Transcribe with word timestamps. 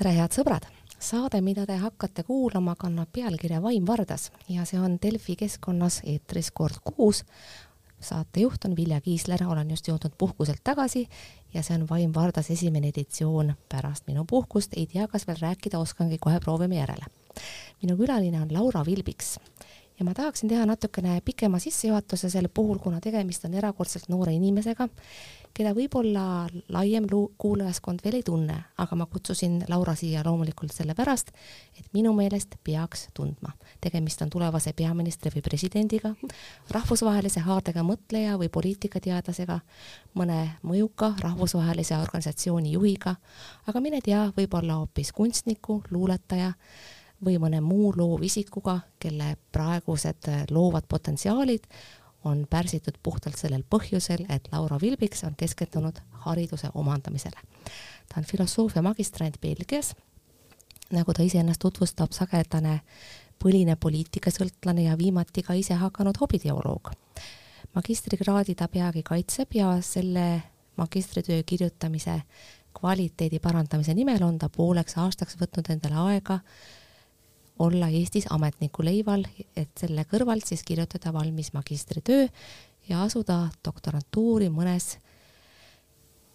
tere, 0.00 0.14
head 0.16 0.32
sõbrad! 0.32 0.64
saade, 0.96 1.42
mida 1.44 1.66
te 1.68 1.74
hakkate 1.76 2.22
kuulama, 2.24 2.72
kannab 2.80 3.10
pealkirja 3.12 3.58
Vaim 3.60 3.84
Vardas 3.84 4.30
ja 4.48 4.64
see 4.64 4.80
on 4.80 4.94
Delfi 5.02 5.34
keskkonnas 5.36 5.98
eetris 6.08 6.48
kord 6.56 6.78
kuus. 6.84 7.20
saatejuht 8.00 8.64
on 8.64 8.76
Vilja 8.76 9.00
Kiisler, 9.04 9.44
olen 9.44 9.70
just 9.70 9.88
jõudnud 9.88 10.16
puhkuselt 10.16 10.64
tagasi 10.64 11.04
ja 11.52 11.62
see 11.62 11.76
on 11.76 11.84
Vaim 11.90 12.14
Vardas 12.16 12.48
esimene 12.50 12.88
editsioon 12.88 13.52
pärast 13.68 14.06
minu 14.06 14.24
puhkust. 14.24 14.72
ei 14.76 14.86
tea, 14.86 15.08
kas 15.08 15.26
veel 15.26 15.36
rääkida 15.40 15.78
oskangi, 15.78 16.18
kohe 16.18 16.40
proovime 16.40 16.80
järele. 16.80 17.04
minu 17.82 17.96
külaline 17.96 18.40
on 18.40 18.54
Laura 18.54 18.86
Vilbiks 18.86 19.36
ja 20.00 20.04
ma 20.04 20.14
tahaksin 20.16 20.48
teha 20.48 20.66
natukene 20.66 21.20
pikema 21.24 21.58
sissejuhatuse 21.58 22.30
sel 22.32 22.48
puhul, 22.54 22.78
kuna 22.78 23.00
tegemist 23.00 23.44
on 23.44 23.54
erakordselt 23.54 24.08
noore 24.08 24.32
inimesega 24.32 24.88
keda 25.56 25.72
võib-olla 25.74 26.24
laiem 26.72 27.06
kuulajaskond 27.38 28.02
veel 28.04 28.20
ei 28.20 28.24
tunne, 28.26 28.56
aga 28.78 28.96
ma 28.98 29.06
kutsusin 29.10 29.60
Laura 29.68 29.94
siia 29.98 30.22
loomulikult 30.26 30.72
sellepärast, 30.74 31.32
et 31.78 31.88
minu 31.96 32.12
meelest 32.16 32.56
peaks 32.64 33.08
tundma. 33.14 33.52
tegemist 33.80 34.22
on 34.22 34.30
tulevase 34.30 34.72
peaministri 34.72 35.30
või 35.34 35.42
presidendiga, 35.42 36.14
rahvusvahelise 36.70 37.40
haardega 37.40 37.82
mõtleja 37.82 38.36
või 38.38 38.48
poliitikateadlasega, 38.48 39.60
mõne 40.14 40.40
mõjuka 40.62 41.14
rahvusvahelise 41.20 41.98
organisatsiooni 41.98 42.72
juhiga, 42.72 43.16
aga 43.66 43.80
mine 43.80 44.00
tea, 44.04 44.30
võib-olla 44.36 44.80
hoopis 44.80 45.12
kunstniku, 45.12 45.82
luuletaja 45.90 46.54
või 47.24 47.38
mõne 47.38 47.60
muu 47.60 47.92
loovisikuga, 47.96 48.80
kelle 48.98 49.36
praegused 49.52 50.28
loovad 50.50 50.86
potentsiaalid 50.88 51.66
on 52.24 52.46
pärsitud 52.50 52.98
puhtalt 53.02 53.36
sellel 53.36 53.62
põhjusel, 53.70 54.26
et 54.28 54.48
Laura 54.52 54.78
Vilbiks 54.80 55.24
on 55.24 55.34
keskendunud 55.36 56.00
hariduse 56.26 56.68
omandamisele. 56.74 57.40
ta 58.08 58.20
on 58.20 58.24
filosoofia 58.24 58.82
magistrant 58.82 59.40
Belgias, 59.40 59.94
nagu 60.90 61.12
ta 61.12 61.22
iseennast 61.22 61.60
tutvustab, 61.60 62.12
sagedane 62.12 62.80
põline 63.40 63.76
poliitikasõltlane 63.76 64.84
ja 64.84 64.98
viimati 64.98 65.42
ka 65.42 65.54
ise 65.54 65.74
hakanud 65.74 66.16
hobiteoloog. 66.20 66.90
magistrikraadi 67.74 68.54
ta 68.54 68.68
peagi 68.68 69.02
kaitseb 69.02 69.54
ja 69.54 69.80
selle 69.80 70.42
magistritöö 70.76 71.42
kirjutamise 71.42 72.22
kvaliteedi 72.80 73.38
parandamise 73.38 73.94
nimel 73.94 74.22
on 74.22 74.38
ta 74.38 74.48
pooleks 74.48 74.96
aastaks 74.98 75.36
võtnud 75.40 75.72
endale 75.72 75.94
aega 75.94 76.38
olla 77.60 77.88
Eestis 77.88 78.26
ametniku 78.30 78.84
leival, 78.84 79.24
et 79.56 79.70
selle 79.78 80.06
kõrvalt 80.08 80.48
siis 80.48 80.62
kirjutada 80.64 81.12
valmis 81.12 81.52
magistritöö 81.52 82.26
ja 82.88 83.02
asuda 83.04 83.48
doktorantuuri 83.64 84.48
mõnes 84.50 84.96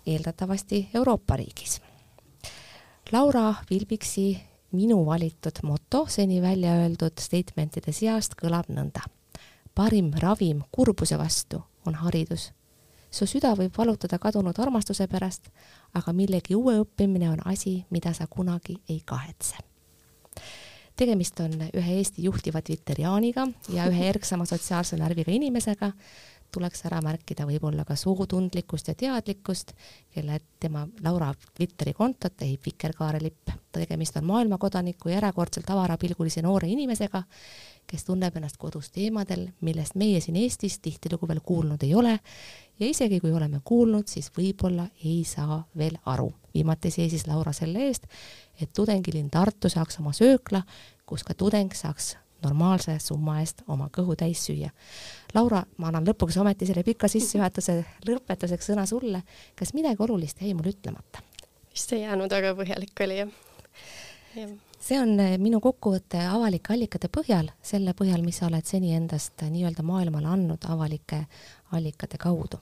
eeldatavasti 0.06 0.90
Euroopa 0.94 1.36
riigis. 1.42 1.82
Laura 3.12 3.54
Vilbiksi 3.70 4.38
minu 4.72 5.06
valitud 5.06 5.62
moto 5.64 6.06
seni 6.10 6.42
välja 6.42 6.74
öeldud 6.84 7.20
statementide 7.20 7.92
seast 7.92 8.38
kõlab 8.42 8.70
nõnda. 8.70 9.02
parim 9.76 10.12
ravim 10.18 10.62
kurbuse 10.72 11.18
vastu 11.18 11.64
on 11.86 11.96
haridus. 11.96 12.52
su 13.12 13.26
süda 13.26 13.56
võib 13.56 13.78
valutada 13.78 14.20
kadunud 14.20 14.60
armastuse 14.60 15.08
pärast, 15.08 15.50
aga 15.94 16.14
millegi 16.14 16.56
uue 16.56 16.80
õppimine 16.80 17.30
on 17.30 17.40
asi, 17.46 17.86
mida 17.90 18.14
sa 18.14 18.28
kunagi 18.28 18.82
ei 18.90 19.02
kahetse 19.06 19.75
tegemist 20.96 21.40
on 21.44 21.58
ühe 21.68 21.98
Eesti 22.00 22.24
juhtiva 22.26 22.62
Twitteriaaniga 22.62 23.48
ja 23.74 23.90
ühe 23.92 24.08
erksama 24.14 24.46
sotsiaalse 24.50 24.98
närviga 25.00 25.34
inimesega, 25.36 25.92
tuleks 26.56 26.86
ära 26.88 27.02
märkida 27.04 27.48
võib-olla 27.50 27.84
ka 27.88 27.98
sootundlikkust 28.00 28.92
ja 28.92 28.96
teadlikkust, 28.96 29.74
kelle 30.14 30.40
tema 30.60 30.86
Laura 31.04 31.34
Twitteri 31.54 31.94
kontot 31.94 32.42
ehib 32.48 32.64
vikerkaarelipp. 32.66 33.52
tegemist 33.76 34.18
on 34.18 34.26
maailmakodaniku 34.26 35.10
ja 35.10 35.18
erakordselt 35.18 35.70
avarapilgulise 35.70 36.42
noore 36.42 36.70
inimesega, 36.72 37.24
kes 37.88 38.06
tunneb 38.06 38.36
ennast 38.38 38.58
kodus 38.58 38.90
teemadel, 38.92 39.48
millest 39.62 39.96
meie 39.96 40.22
siin 40.22 40.36
Eestis 40.42 40.80
tihtilugu 40.80 41.28
veel 41.28 41.42
kuulnud 41.46 41.84
ei 41.84 41.94
ole 41.96 42.20
ja 42.80 42.88
isegi 42.88 43.20
kui 43.20 43.32
oleme 43.32 43.62
kuulnud, 43.64 44.08
siis 44.08 44.32
võib-olla 44.38 44.88
ei 45.04 45.24
saa 45.24 45.62
veel 45.78 45.98
aru. 46.06 46.34
viimati 46.54 46.92
seisis 46.92 47.28
Laura 47.28 47.52
selle 47.54 47.88
eest, 47.88 48.04
et 48.62 48.74
tudengilinn 48.74 49.30
Tartu 49.30 49.70
saaks 49.70 50.00
oma 50.00 50.14
söökla, 50.14 50.62
kus 51.06 51.24
ka 51.24 51.34
tudeng 51.34 51.74
saaks 51.74 52.16
normaalse 52.44 52.98
summa 53.00 53.40
eest 53.42 53.64
oma 53.68 53.90
kõhu 53.94 54.16
täis 54.16 54.46
süüa. 54.46 54.70
Laura, 55.34 55.64
ma 55.78 55.90
annan 55.90 56.08
lõpuks 56.08 56.38
ometi 56.42 56.68
selle 56.70 56.84
pika 56.84 57.10
sissejuhatuse 57.12 57.80
lõpetuseks 58.08 58.72
sõna 58.72 58.86
sulle. 58.86 59.24
kas 59.56 59.74
midagi 59.74 60.04
olulist 60.04 60.42
jäi 60.42 60.54
mul 60.54 60.72
ütlemata? 60.74 61.24
vist 61.76 61.92
ei 61.94 62.06
jäänud, 62.06 62.32
aga 62.32 62.54
põhjalik 62.56 63.04
oli 63.04 63.18
jah 63.18 63.30
ja. 64.36 64.48
See 64.86 65.00
on 65.02 65.18
eh, 65.20 65.36
minu 65.42 65.60
kokkuvõte 65.64 66.22
avalike 66.30 66.76
allikate 66.76 67.10
põhjal, 67.10 67.50
selle 67.66 67.96
põhjal, 67.98 68.22
mis 68.26 68.38
sa 68.42 68.50
oled 68.50 68.66
seni 68.70 68.94
endast 68.96 69.42
nii-öelda 69.42 69.86
maailmale 69.86 70.30
andnud 70.30 70.70
avalike 70.70 71.26
allikate 71.74 72.22
kaudu 72.22 72.62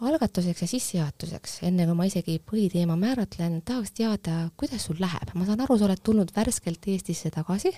algatuseks 0.00 0.62
ja 0.62 0.68
sissejuhatuseks, 0.68 1.58
enne 1.62 1.86
kui 1.88 1.96
ma 1.96 2.06
isegi 2.08 2.36
põhiteema 2.50 2.98
määratlen, 3.00 3.60
tahaks 3.64 3.94
teada, 3.96 4.50
kuidas 4.56 4.84
sul 4.88 5.00
läheb. 5.00 5.32
ma 5.34 5.46
saan 5.48 5.60
aru, 5.64 5.78
sa 5.78 5.86
oled 5.88 6.02
tulnud 6.04 6.32
värskelt 6.36 6.88
Eestisse 6.92 7.30
tagasi, 7.32 7.72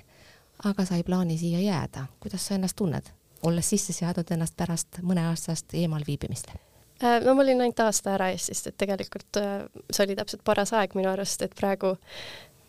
aga 0.64 0.84
sa 0.84 0.98
ei 0.98 1.06
plaani 1.06 1.38
siia 1.38 1.60
jääda. 1.60 2.06
kuidas 2.20 2.46
sa 2.46 2.54
ennast 2.54 2.76
tunned, 2.76 3.12
olles 3.42 3.70
sisse 3.70 3.92
seadnud 3.92 4.30
ennast 4.34 4.56
pärast 4.56 4.98
mõneaastast 5.02 5.74
eemalviibimist? 5.74 6.50
Äh, 6.98 7.20
no 7.22 7.34
ma 7.34 7.42
olin 7.42 7.60
ainult 7.62 7.80
aasta 7.80 8.16
ära 8.16 8.32
Eestist, 8.34 8.66
et 8.66 8.78
tegelikult 8.78 9.38
äh, 9.38 9.68
see 9.90 10.04
oli 10.04 10.18
täpselt 10.18 10.42
paras 10.44 10.74
aeg 10.74 10.98
minu 10.98 11.12
arust, 11.12 11.42
et 11.46 11.54
praegu 11.54 11.94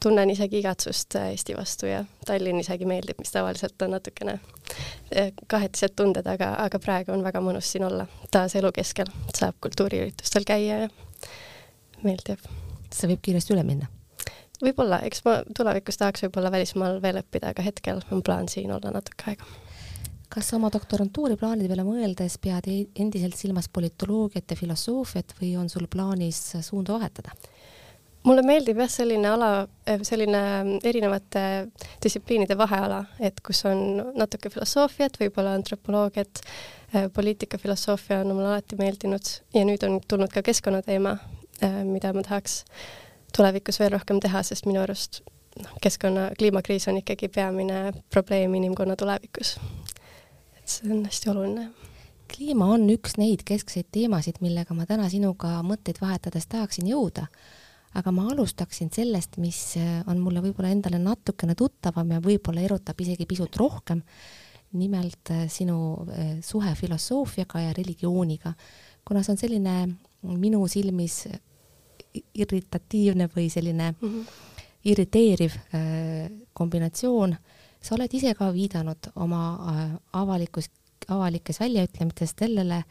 tunnen 0.04 0.30
isegi 0.30 0.60
igatsust 0.60 1.16
äh, 1.20 1.30
Eesti 1.34 1.56
vastu 1.58 1.90
ja 1.90 2.04
Tallinn 2.26 2.62
isegi 2.64 2.88
meeldib, 2.88 3.20
mis 3.20 3.32
tavaliselt 3.36 3.82
on 3.82 3.96
natukene 3.96 4.40
äh, 4.40 5.32
kahetised 5.48 5.96
tunded, 6.00 6.28
aga, 6.28 6.54
aga 6.66 6.80
praegu 6.80 7.14
on 7.16 7.24
väga 7.26 7.42
mõnus 7.44 7.72
siin 7.74 7.86
olla, 7.88 8.08
taas 8.32 8.56
elu 8.60 8.72
keskel, 8.76 9.12
saab 9.36 9.60
kultuuriüritustel 9.64 10.48
käia 10.48 10.84
ja 10.86 10.90
meeldib. 12.04 12.44
see 12.94 13.10
võib 13.12 13.24
kiiresti 13.26 13.54
üle 13.56 13.64
minna? 13.64 13.90
võib-olla, 14.64 15.02
eks 15.08 15.24
ma 15.26 15.40
tulevikus 15.56 16.00
tahaks 16.00 16.26
võib-olla 16.26 16.52
välismaal 16.52 17.02
veel 17.04 17.22
õppida, 17.22 17.54
aga 17.54 17.64
hetkel 17.64 18.04
on 18.12 18.24
plaan 18.26 18.50
siin 18.52 18.72
olla 18.76 18.92
natuke 18.96 19.32
aega. 19.32 19.46
kas 20.30 20.54
oma 20.54 20.70
doktorantuuri 20.72 21.38
plaanide 21.40 21.72
peale 21.72 21.86
mõeldes 21.88 22.38
pead 22.42 22.68
e-, 22.68 22.88
endiselt 23.00 23.36
silmas 23.36 23.70
politoloogiat 23.70 24.52
ja 24.52 24.60
filosoofiat 24.60 25.36
või 25.42 25.56
on 25.58 25.70
sul 25.70 25.88
plaanis 25.92 26.42
suunda 26.62 27.00
vahetada? 27.00 27.36
Mulle 28.28 28.44
meeldib 28.46 28.80
jah, 28.82 28.92
selline 28.92 29.30
ala, 29.32 29.50
eh, 29.88 30.00
selline 30.04 30.42
erinevate 30.84 31.44
distsipliinide 32.04 32.58
vaheala, 32.60 33.04
et 33.20 33.40
kus 33.46 33.64
on 33.70 34.14
natuke 34.18 34.52
filosoofiat, 34.52 35.20
võib-olla 35.22 35.56
antropoloogiat, 35.60 36.42
eh, 36.94 37.08
poliitikafilosoofia 37.16 38.22
on 38.22 38.36
mulle 38.36 38.54
alati 38.54 38.80
meeldinud 38.80 39.34
ja 39.54 39.66
nüüd 39.66 39.84
on 39.88 40.00
tulnud 40.08 40.34
ka 40.34 40.44
keskkonnateema, 40.46 41.18
eh, 41.62 41.84
mida 41.84 42.14
ma 42.14 42.24
tahaks 42.24 42.64
tulevikus 43.36 43.80
veel 43.80 43.92
rohkem 43.92 44.20
teha, 44.20 44.44
sest 44.44 44.66
minu 44.66 44.82
arust 44.82 45.22
noh, 45.60 45.76
keskkonna, 45.82 46.32
kliimakriis 46.38 46.88
on 46.88 46.98
ikkagi 46.98 47.28
peamine 47.28 47.94
probleem 48.10 48.54
inimkonna 48.56 48.96
tulevikus. 48.96 49.58
et 50.58 50.68
see 50.68 50.92
on 50.92 51.06
hästi 51.06 51.30
oluline 51.30 51.70
kliima 52.30 52.66
on 52.66 52.90
üks 52.90 53.18
neid 53.18 53.42
keskseid 53.44 53.88
teemasid, 53.92 54.38
millega 54.40 54.74
ma 54.74 54.86
täna 54.86 55.10
sinuga 55.10 55.64
mõtteid 55.66 55.98
vahetades 56.02 56.46
tahaksin 56.48 56.88
jõuda 56.88 57.26
aga 57.98 58.12
ma 58.14 58.28
alustaksin 58.30 58.92
sellest, 58.94 59.40
mis 59.42 59.60
äh, 59.80 60.02
on 60.10 60.20
mulle 60.22 60.44
võib-olla 60.44 60.72
endale 60.74 61.00
natukene 61.02 61.56
tuttavam 61.58 62.12
ja 62.14 62.22
võib-olla 62.24 62.62
erutab 62.66 63.02
isegi 63.02 63.26
pisut 63.30 63.56
rohkem. 63.58 64.04
nimelt 64.72 65.32
äh, 65.32 65.48
sinu 65.50 66.06
äh, 66.14 66.38
suhe 66.46 66.76
filosoofiaga 66.76 67.60
ja 67.60 67.74
religiooniga, 67.74 68.54
kuna 69.06 69.24
see 69.24 69.34
on 69.34 69.38
selline 69.38 69.76
minu 70.22 70.68
silmis 70.68 71.24
irritatiivne 72.14 73.30
või 73.34 73.50
selline 73.50 73.92
mm 73.92 74.10
-hmm. 74.10 74.26
irriteeriv 74.86 75.56
kombinatsioon. 76.54 77.36
sa 77.82 77.96
oled 77.96 78.14
ise 78.14 78.34
ka 78.34 78.54
viidanud 78.54 79.12
oma 79.16 79.42
avalikus, 80.14 80.70
avalikes 81.08 81.60
väljaütlemistes 81.60 82.34
sellele, 82.40 82.84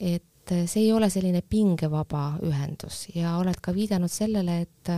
et 0.00 0.24
et 0.50 0.70
see 0.70 0.84
ei 0.86 0.92
ole 0.92 1.10
selline 1.10 1.42
pingevaba 1.46 2.38
ühendus 2.46 3.06
ja 3.14 3.36
oled 3.38 3.60
ka 3.62 3.74
viidanud 3.74 4.10
sellele, 4.10 4.60
et, 4.66 4.92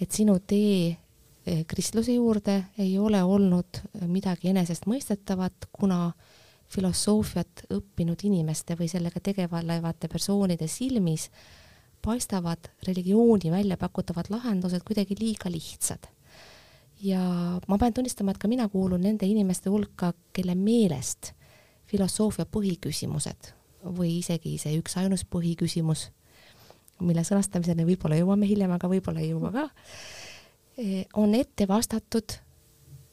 et 0.00 0.10
sinu 0.10 0.38
tee 0.46 0.90
eh, 0.90 1.64
kristluse 1.66 2.14
juurde 2.14 2.56
ei 2.78 2.98
ole 2.98 3.22
olnud 3.22 3.82
midagi 4.06 4.52
enesestmõistetavat, 4.52 5.70
kuna 5.72 6.12
filosoofiat 6.70 7.66
õppinud 7.74 8.22
inimeste 8.28 8.76
või 8.78 8.88
sellega 8.90 9.20
tegelevate 9.20 10.08
persoonide 10.08 10.68
silmis 10.70 11.28
paistavad 12.02 12.70
religiooni 12.86 13.50
välja 13.50 13.76
pakutavad 13.76 14.30
lahendused 14.30 14.86
kuidagi 14.86 15.18
liiga 15.18 15.50
lihtsad. 15.50 16.06
ja 17.02 17.20
ma 17.68 17.78
pean 17.78 17.92
tunnistama, 17.92 18.30
et 18.30 18.38
ka 18.38 18.48
mina 18.48 18.68
kuulun 18.68 19.00
nende 19.00 19.26
inimeste 19.26 19.70
hulka, 19.70 20.12
kelle 20.32 20.54
meelest 20.54 21.32
filosoofia 21.90 22.46
põhiküsimused 22.46 23.59
või 23.84 24.18
isegi 24.18 24.58
see 24.58 24.78
üksainus 24.78 25.24
põhiküsimus 25.24 26.10
mille 27.04 27.24
sõnastamiseni 27.24 27.86
võib-olla 27.88 28.18
jõuame 28.18 28.48
hiljem, 28.48 28.72
aga 28.76 28.88
võib-olla 28.90 29.22
ei 29.22 29.32
jõua 29.32 29.52
ka, 29.54 29.66
on 31.20 31.34
ette 31.34 31.66
vastatud 31.68 32.38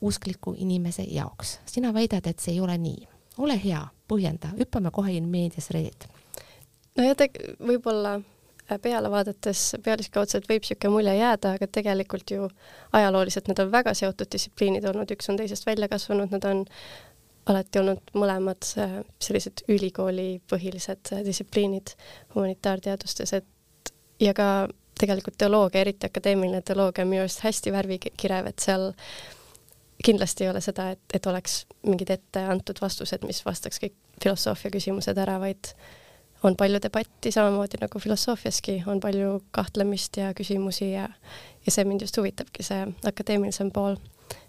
uskliku 0.01 0.53
inimese 0.57 1.05
jaoks. 1.09 1.59
sina 1.65 1.93
väidad, 1.93 2.27
et 2.27 2.39
see 2.39 2.53
ei 2.53 2.61
ole 2.61 2.77
nii. 2.77 3.07
ole 3.37 3.59
hea, 3.63 3.81
põhjenda, 4.07 4.53
hüppame 4.59 4.91
kohe 4.91 5.13
in 5.13 5.29
medias 5.29 5.69
res. 5.71 6.07
no 6.97 7.03
ja 7.03 7.15
te 7.15 7.29
võib-olla 7.59 8.19
peale 8.83 9.09
vaadates 9.11 9.75
pealiskaudselt 9.83 10.47
võib 10.49 10.61
niisugune 10.61 10.93
mulje 10.93 11.15
jääda, 11.15 11.53
aga 11.55 11.67
tegelikult 11.67 12.31
ju 12.31 12.49
ajalooliselt 12.91 13.47
need 13.47 13.59
on 13.63 13.71
väga 13.71 13.93
seotud 13.93 14.27
distsipliinid 14.31 14.85
olnud, 14.85 15.11
üks 15.11 15.29
on 15.29 15.37
teisest 15.37 15.65
välja 15.65 15.87
kasvanud, 15.87 16.31
nad 16.31 16.45
on 16.45 16.65
alati 17.47 17.79
olnud 17.79 18.11
mõlemad 18.17 18.67
äh, 18.81 18.97
sellised 19.23 19.63
ülikooli 19.71 20.41
põhilised 20.51 21.13
äh, 21.15 21.23
distsipliinid 21.25 21.93
humanitaarteadustes, 22.35 23.33
et 23.33 23.93
ja 24.19 24.33
ka 24.33 24.67
tegelikult 24.99 25.37
teoloogia, 25.37 25.81
eriti 25.81 26.09
akadeemiline 26.09 26.61
teoloogia 26.65 27.05
on 27.05 27.11
minu 27.11 27.23
arust 27.23 27.43
hästi 27.45 27.71
värvikirev, 27.73 28.49
et 28.49 28.63
seal 28.63 28.89
kindlasti 30.03 30.45
ei 30.45 30.49
ole 30.49 30.61
seda, 30.61 30.91
et, 30.93 31.03
et 31.13 31.29
oleks 31.29 31.61
mingid 31.85 32.11
ette 32.13 32.43
antud 32.51 32.81
vastused, 32.81 33.23
mis 33.25 33.43
vastaks 33.45 33.81
kõik 33.81 33.95
filosoofia 34.23 34.73
küsimused 34.73 35.17
ära, 35.17 35.37
vaid 35.41 35.71
on 36.45 36.57
palju 36.57 36.81
debatti, 36.81 37.31
samamoodi 37.33 37.79
nagu 37.81 37.99
filosoofiaski, 37.99 38.81
on 38.89 39.01
palju 39.01 39.39
kahtlemist 39.51 40.17
ja 40.21 40.33
küsimusi 40.37 40.91
ja 40.91 41.07
ja 41.65 41.71
see 41.73 41.85
mind 41.85 42.05
just 42.05 42.17
huvitabki, 42.17 42.63
see 42.63 42.85
akadeemilisem 43.09 43.71
pool, 43.75 43.97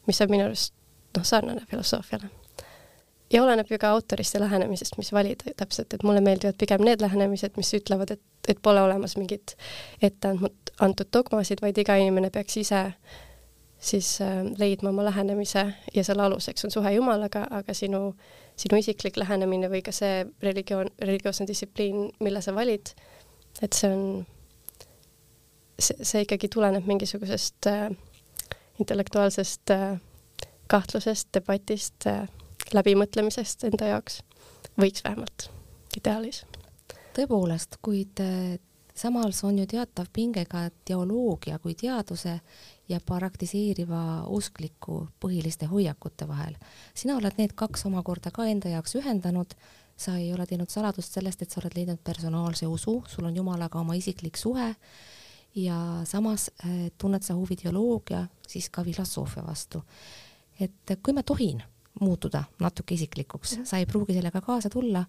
mis 0.06 0.20
on 0.22 0.30
minu 0.30 0.48
arust 0.50 0.74
noh, 1.16 1.24
sarnane 1.24 1.64
filosoofiale. 1.70 2.28
Ja 3.32 3.42
oleneb 3.42 3.70
ju 3.70 3.78
ka 3.78 3.92
autorist 3.96 4.34
ja 4.34 4.40
lähenemisest, 4.40 4.98
mis 4.98 5.12
valida 5.12 5.52
täpselt, 5.56 5.94
et 5.94 6.02
mulle 6.02 6.20
meeldivad 6.24 6.58
pigem 6.58 6.84
need 6.84 7.04
lähenemised, 7.04 7.56
mis 7.56 7.72
ütlevad, 7.76 8.16
et, 8.16 8.22
et 8.48 8.60
pole 8.62 8.82
olemas 8.82 9.16
mingit 9.16 9.56
ette 10.02 10.34
antud 10.80 11.08
dogmasid, 11.12 11.62
vaid 11.62 11.78
iga 11.78 11.96
inimene 12.00 12.30
peaks 12.30 12.56
ise 12.64 12.84
siis 13.78 14.16
äh, 14.24 14.42
leidma 14.58 14.90
oma 14.90 15.04
lähenemise 15.06 15.68
ja 15.94 16.04
selle 16.04 16.24
aluseks 16.26 16.64
on 16.66 16.74
suhe 16.74 16.92
Jumalaga, 16.96 17.46
aga 17.50 17.74
sinu 17.74 18.14
sinu 18.58 18.80
isiklik 18.80 19.18
lähenemine 19.20 19.70
või 19.70 19.82
ka 19.86 19.92
see 19.94 20.24
religioon, 20.42 20.90
religioosne 21.02 21.46
distsipliin, 21.48 22.08
mille 22.24 22.42
sa 22.42 22.54
valid, 22.56 22.90
et 23.62 23.76
see 23.76 23.90
on, 23.92 24.02
see, 25.78 25.96
see 26.02 26.24
ikkagi 26.26 26.50
tuleneb 26.52 26.88
mingisugusest 26.90 27.70
äh, 27.70 27.86
intellektuaalsest 28.82 29.74
äh, 29.74 30.00
kahtlusest, 30.70 31.30
debatist 31.34 32.06
äh,, 32.10 32.26
läbimõtlemisest 32.74 33.64
enda 33.68 33.92
jaoks, 33.94 34.22
võiks 34.80 35.04
vähemalt, 35.04 35.48
ideaalis. 35.96 36.44
tõepoolest, 37.16 37.78
kuid 37.82 38.20
samas 38.98 39.44
on 39.44 39.58
ju 39.58 39.66
teatav 39.66 40.08
pinge 40.12 40.44
ka 40.50 40.68
teoloogia 40.84 41.58
kui 41.62 41.74
teaduse 41.78 42.38
ja 42.88 43.00
praktiseeriva 43.00 44.24
uskliku 44.34 45.06
põhiliste 45.20 45.68
hoiakute 45.70 46.28
vahel. 46.28 46.56
sina 46.94 47.16
oled 47.16 47.38
need 47.38 47.54
kaks 47.54 47.86
omakorda 47.86 48.30
ka 48.34 48.46
enda 48.46 48.68
jaoks 48.68 48.96
ühendanud, 48.98 49.54
sa 49.96 50.16
ei 50.16 50.32
ole 50.32 50.46
teinud 50.46 50.70
saladust 50.70 51.14
sellest, 51.14 51.42
et 51.42 51.50
sa 51.50 51.60
oled 51.62 51.74
leidnud 51.76 52.02
personaalse 52.04 52.66
usu, 52.66 53.02
sul 53.08 53.24
on 53.24 53.36
Jumalaga 53.36 53.80
oma 53.80 53.94
isiklik 53.94 54.36
suhe 54.36 54.74
ja 55.54 55.78
samas 56.04 56.50
äh, 56.50 56.90
tunned 56.98 57.22
sa 57.22 57.34
huvi 57.34 57.56
teoloogia, 57.56 58.26
siis 58.48 58.70
ka 58.70 58.84
filosoofia 58.84 59.46
vastu. 59.46 59.82
et 60.60 60.98
kui 61.02 61.12
ma 61.14 61.22
tohin 61.22 61.62
muutuda 62.00 62.44
natuke 62.60 62.94
isiklikuks, 62.94 63.58
sa 63.64 63.80
ei 63.80 63.86
pruugi 63.86 64.16
sellega 64.16 64.40
kaasa 64.44 64.70
tulla, 64.72 65.04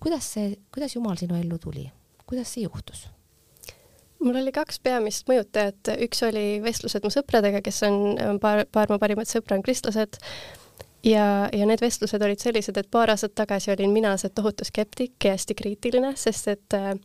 kuidas 0.00 0.32
see, 0.36 0.56
kuidas 0.74 0.96
Jumal 0.96 1.16
sinu 1.20 1.38
ellu 1.38 1.58
tuli, 1.58 1.86
kuidas 2.26 2.54
see 2.54 2.66
juhtus? 2.66 3.06
mul 4.22 4.38
oli 4.40 4.52
kaks 4.52 4.80
peamist 4.80 5.28
mõjutajat, 5.28 5.92
üks 6.06 6.22
oli 6.26 6.44
vestlused 6.64 7.04
mu 7.04 7.10
sõpradega, 7.12 7.60
kes 7.64 7.82
on 7.86 8.38
paar, 8.42 8.64
paar 8.72 8.90
mu 8.90 8.96
parimat 8.98 9.28
sõpra 9.28 9.58
on 9.58 9.64
kristlased. 9.66 10.16
Ja, 11.06 11.46
ja 11.52 11.66
need 11.68 11.82
vestlused 11.84 12.22
olid 12.24 12.40
sellised, 12.42 12.78
et 12.80 12.88
paar 12.90 13.12
aastat 13.12 13.36
tagasi 13.38 13.70
olin 13.74 13.92
mina 13.94 14.14
see 14.18 14.32
tohutu 14.34 14.64
skeptik 14.66 15.22
ja 15.22 15.36
hästi 15.36 15.54
kriitiline, 15.54 16.14
sest 16.18 16.48
et 16.50 16.74
äh, 16.74 16.96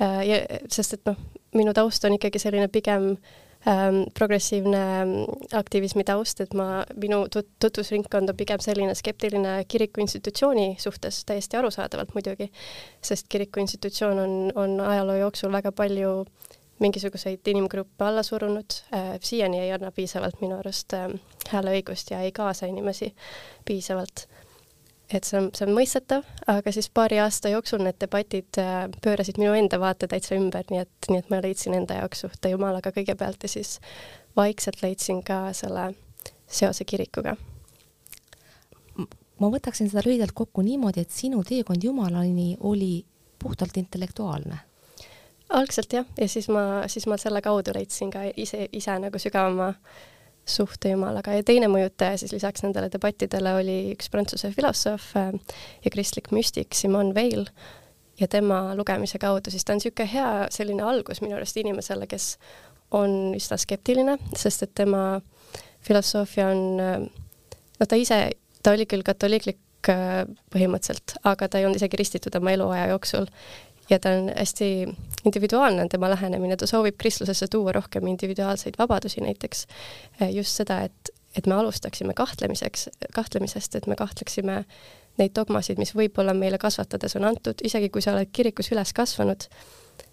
ja, 0.00 0.40
sest 0.72 0.96
et 0.96 1.04
noh, 1.06 1.20
minu 1.54 1.76
taust 1.76 2.04
on 2.08 2.16
ikkagi 2.16 2.40
selline 2.42 2.66
pigem 2.72 3.12
ähm, 3.12 3.20
progressiivne 4.16 4.82
aktivismi 5.52 6.04
taust, 6.08 6.40
et 6.40 6.54
ma, 6.56 6.84
minu 6.96 7.26
tut-, 7.28 7.50
tutvusringkond 7.60 8.32
on 8.32 8.36
pigem 8.36 8.62
selline 8.64 8.94
skeptiline 8.96 9.58
kiriku 9.68 10.00
institutsiooni 10.00 10.76
suhtes, 10.80 11.24
täiesti 11.28 11.58
arusaadavalt 11.60 12.14
muidugi, 12.16 12.48
sest 13.04 13.28
kiriku 13.28 13.60
institutsioon 13.60 14.18
on, 14.18 14.38
on 14.54 14.80
ajaloo 14.80 15.18
jooksul 15.20 15.52
väga 15.52 15.72
palju 15.76 16.24
mingisuguseid 16.80 17.48
inimgruppe 17.52 18.04
alla 18.04 18.22
surunud 18.22 18.78
äh,, 18.94 19.12
siiani 19.20 19.60
ei 19.60 19.72
anna 19.72 19.92
piisavalt 19.92 20.40
minu 20.40 20.56
arust 20.58 20.96
äh, 20.96 21.10
hääleõigust 21.52 22.14
ja 22.14 22.22
ei 22.24 22.32
kaasa 22.32 22.66
inimesi 22.66 23.12
piisavalt 23.68 24.24
et 25.18 25.26
see 25.26 25.38
on, 25.40 25.48
see 25.56 25.66
on 25.66 25.74
mõistetav, 25.74 26.24
aga 26.50 26.72
siis 26.74 26.90
paari 26.94 27.18
aasta 27.22 27.52
jooksul 27.52 27.82
need 27.84 27.98
debatid 28.02 28.60
äh, 28.60 28.86
pöörasid 29.04 29.40
minu 29.40 29.52
enda 29.58 29.80
vaate 29.82 30.08
täitsa 30.10 30.36
ümber, 30.38 30.66
nii 30.70 30.82
et, 30.84 31.10
nii 31.10 31.20
et 31.22 31.30
ma 31.32 31.40
leidsin 31.44 31.76
enda 31.76 32.00
jaoks 32.00 32.24
suhte 32.26 32.52
Jumalaga 32.52 32.92
kõigepealt 32.94 33.42
ja 33.42 33.52
siis 33.52 33.78
vaikselt 34.36 34.82
leidsin 34.82 35.22
ka 35.26 35.48
selle 35.56 35.90
seose 36.50 36.84
kirikuga. 36.84 37.36
ma 39.40 39.48
võtaksin 39.48 39.88
seda 39.90 40.02
lühidalt 40.04 40.34
kokku 40.36 40.62
niimoodi, 40.62 41.00
et 41.00 41.10
sinu 41.10 41.44
teekond 41.44 41.84
Jumalani 41.84 42.56
oli 42.60 43.04
puhtalt 43.38 43.76
intellektuaalne 43.76 44.58
algselt 45.50 45.92
jah, 45.92 46.06
ja 46.18 46.28
siis 46.28 46.48
ma, 46.48 46.84
siis 46.86 47.06
ma 47.10 47.18
selle 47.18 47.42
kaudu 47.42 47.74
leidsin 47.74 48.10
ka 48.12 48.22
ise, 48.36 48.68
ise 48.72 48.94
nagu 49.02 49.18
sügavama 49.18 49.72
suhte 50.48 50.92
Jumalaga. 50.94 51.34
Ja 51.36 51.44
teine 51.46 51.68
mõjutaja 51.70 52.18
siis 52.20 52.32
lisaks 52.34 52.64
nendele 52.64 52.90
debattidele 52.92 53.54
oli 53.60 53.76
üks 53.94 54.10
prantsuse 54.12 54.52
filosoof 54.54 55.12
äh, 55.18 55.30
ja 55.84 55.92
kristlik 55.92 56.32
müstik 56.34 56.74
Simone 56.74 57.14
Weil 57.14 57.46
ja 58.20 58.28
tema 58.28 58.74
lugemise 58.76 59.18
kaudu, 59.18 59.50
siis 59.50 59.64
ta 59.64 59.72
on 59.72 59.80
niisugune 59.80 60.10
hea 60.12 60.30
selline 60.52 60.84
algus 60.84 61.22
minu 61.24 61.38
arust 61.38 61.56
inimesele, 61.60 62.08
kes 62.10 62.34
on 62.96 63.32
üsna 63.38 63.56
skeptiline, 63.60 64.18
sest 64.36 64.66
et 64.66 64.74
tema 64.74 65.20
filosoofia 65.86 66.50
on, 66.50 66.62
äh, 66.82 67.00
no 67.80 67.88
ta 67.88 67.98
ise, 67.98 68.22
ta 68.62 68.74
oli 68.76 68.86
küll 68.90 69.06
katoliiklik 69.06 69.90
äh, 69.92 70.24
põhimõtteliselt, 70.52 71.16
aga 71.24 71.48
ta 71.48 71.60
ei 71.60 71.68
olnud 71.68 71.80
isegi 71.80 72.00
ristitud 72.00 72.36
oma 72.40 72.52
eluaja 72.56 72.90
jooksul 72.92 73.30
ja 73.90 73.98
ta 73.98 74.10
on 74.10 74.32
hästi 74.36 74.88
individuaalne, 75.24 75.82
on 75.82 75.88
tema 75.88 76.10
lähenemine, 76.10 76.56
ta 76.56 76.66
soovib 76.66 76.94
kristlusesse 76.98 77.46
tuua 77.50 77.72
rohkem 77.72 78.06
individuaalseid 78.06 78.74
vabadusi 78.78 79.20
näiteks. 79.20 79.66
just 80.30 80.56
seda, 80.56 80.80
et, 80.80 81.10
et 81.36 81.46
me 81.46 81.54
alustaksime 81.54 82.14
kahtlemiseks, 82.14 82.88
kahtlemisest, 83.14 83.74
et 83.74 83.86
me 83.86 83.96
kahtleksime 83.96 84.64
neid 85.18 85.34
dogmasid, 85.36 85.78
mis 85.78 85.94
võib-olla 85.94 86.34
meile 86.34 86.58
kasvatades 86.58 87.16
on 87.16 87.24
antud, 87.24 87.60
isegi 87.64 87.88
kui 87.88 88.02
sa 88.02 88.14
oled 88.14 88.30
kirikus 88.32 88.72
üles 88.72 88.92
kasvanud 88.96 89.46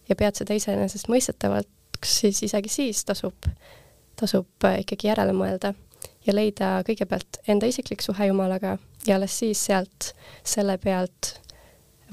ja 0.09 0.15
pead 0.15 0.39
seda 0.39 0.57
iseenesestmõistetavaks, 0.57 2.19
siis 2.19 2.43
isegi 2.43 2.69
siis 2.69 3.05
tasub, 3.05 3.49
tasub 4.19 4.69
ikkagi 4.81 5.11
järele 5.11 5.35
mõelda 5.37 5.73
ja 6.27 6.35
leida 6.35 6.77
kõigepealt 6.87 7.41
enda 7.47 7.69
isiklik 7.69 8.03
suhe 8.03 8.27
Jumalaga 8.27 8.77
ja 9.07 9.15
alles 9.15 9.37
siis 9.39 9.63
sealt, 9.69 10.11
selle 10.43 10.77
pealt 10.81 11.37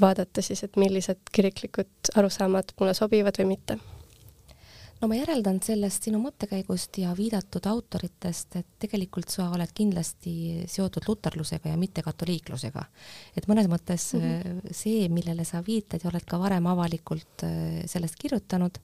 vaadata 0.01 0.43
siis, 0.43 0.65
et 0.65 0.77
millised 0.81 1.21
kiriklikud 1.33 2.15
arusaamad 2.19 2.75
mulle 2.81 2.95
sobivad 2.95 3.39
või 3.39 3.51
mitte. 3.55 3.79
no 5.01 5.09
ma 5.11 5.19
järeldan 5.19 5.59
sellest 5.63 6.07
sinu 6.07 6.21
mõttekäigust 6.23 6.99
ja 7.03 7.13
viidatud 7.17 7.67
autoritest, 7.69 8.57
et 8.57 8.67
tegelikult 8.81 9.29
sa 9.29 9.51
oled 9.53 9.71
kindlasti 9.75 10.65
seotud 10.71 11.07
luterlusega 11.09 11.69
ja 11.69 11.77
mitte 11.77 12.03
katoliiklusega. 12.03 12.85
et 13.37 13.49
mõnes 13.49 13.69
mõttes 13.69 14.13
mm 14.15 14.21
-hmm. 14.21 14.61
see, 14.73 15.09
millele 15.09 15.45
sa 15.45 15.63
viitad 15.67 16.01
ja 16.05 16.11
oled 16.11 16.25
ka 16.25 16.39
varem 16.39 16.67
avalikult 16.67 17.45
äh, 17.45 17.83
sellest 17.87 18.17
kirjutanud, 18.19 18.79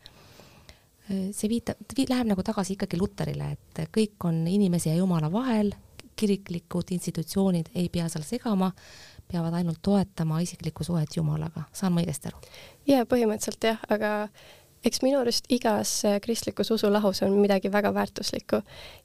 äh, 1.11 1.31
see 1.33 1.49
viitab, 1.49 1.76
läheb 2.09 2.26
nagu 2.26 2.43
tagasi 2.43 2.73
ikkagi 2.73 2.99
luterile, 2.99 3.52
et 3.52 3.88
kõik 3.90 4.25
on 4.25 4.47
inimese 4.47 4.90
ja 4.90 4.97
Jumala 4.97 5.33
vahel, 5.33 5.73
kiriklikud 6.21 6.90
institutsioonid 6.90 7.71
ei 7.75 7.88
pea 7.88 8.09
seal 8.09 8.25
segama 8.26 8.71
peavad 9.32 9.54
ainult 9.54 9.80
toetama 9.82 10.40
isiklikku 10.44 10.84
suhet 10.84 11.16
Jumalaga, 11.16 11.66
saan 11.72 11.94
ma 11.94 12.04
õigesti 12.04 12.30
aru? 12.30 12.40
jaa, 12.90 13.06
põhimõtteliselt 13.08 13.70
jah, 13.70 13.84
aga 13.88 14.12
eks 14.87 15.02
minu 15.04 15.20
arust 15.20 15.49
igas 15.52 15.92
äh, 16.08 16.18
kristlikus 16.25 16.70
usulahus 16.72 17.22
on 17.26 17.37
midagi 17.40 17.72
väga 17.72 17.92
väärtuslikku. 17.94 18.62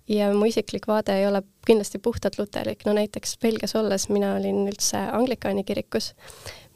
Ja 0.08 0.32
mu 0.34 0.48
isiklik 0.48 0.88
vaade 0.88 1.18
ei 1.20 1.28
ole 1.28 1.42
kindlasti 1.68 2.00
puhtalt 2.00 2.40
luterlik, 2.40 2.86
no 2.86 2.94
näiteks 2.96 3.38
Belgias 3.42 3.76
olles 3.76 4.08
mina 4.10 4.36
olin 4.36 4.64
üldse 4.70 5.02
anglikaani 5.12 5.66
kirikus, 5.68 6.14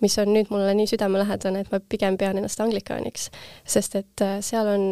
mis 0.01 0.17
on 0.19 0.33
nüüd 0.33 0.51
mulle 0.51 0.73
nii 0.75 0.89
südamelähedane, 0.91 1.63
et 1.63 1.71
ma 1.71 1.79
pigem 1.79 2.17
pean 2.17 2.37
ennast 2.41 2.59
anglikaaniks, 2.63 3.29
sest 3.67 3.95
et 4.01 4.25
äh, 4.25 4.39
seal 4.45 4.67
on 4.75 4.85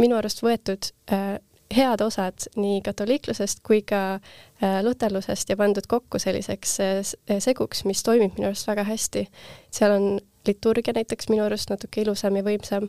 minu 0.00 0.18
arust 0.18 0.42
võetud 0.42 0.90
äh, 1.12 1.36
head 1.76 2.00
osad 2.04 2.46
nii 2.56 2.80
katoliiklusest 2.84 3.62
kui 3.66 3.82
ka 3.86 4.02
äh, 4.14 4.80
luterlusest 4.84 5.48
ja 5.48 5.56
pandud 5.56 5.86
kokku 5.88 6.18
selliseks 6.18 6.76
äh, 6.80 7.38
seguks, 7.38 7.84
mis 7.88 8.02
toimib 8.02 8.36
minu 8.38 8.50
arust 8.50 8.68
väga 8.68 8.84
hästi. 8.88 9.26
seal 9.70 9.96
on 9.96 10.08
liturgia 10.46 10.94
näiteks 10.96 11.28
minu 11.28 11.44
arust 11.44 11.70
natuke 11.70 12.02
ilusam 12.02 12.36
ja 12.36 12.44
võimsam, 12.46 12.88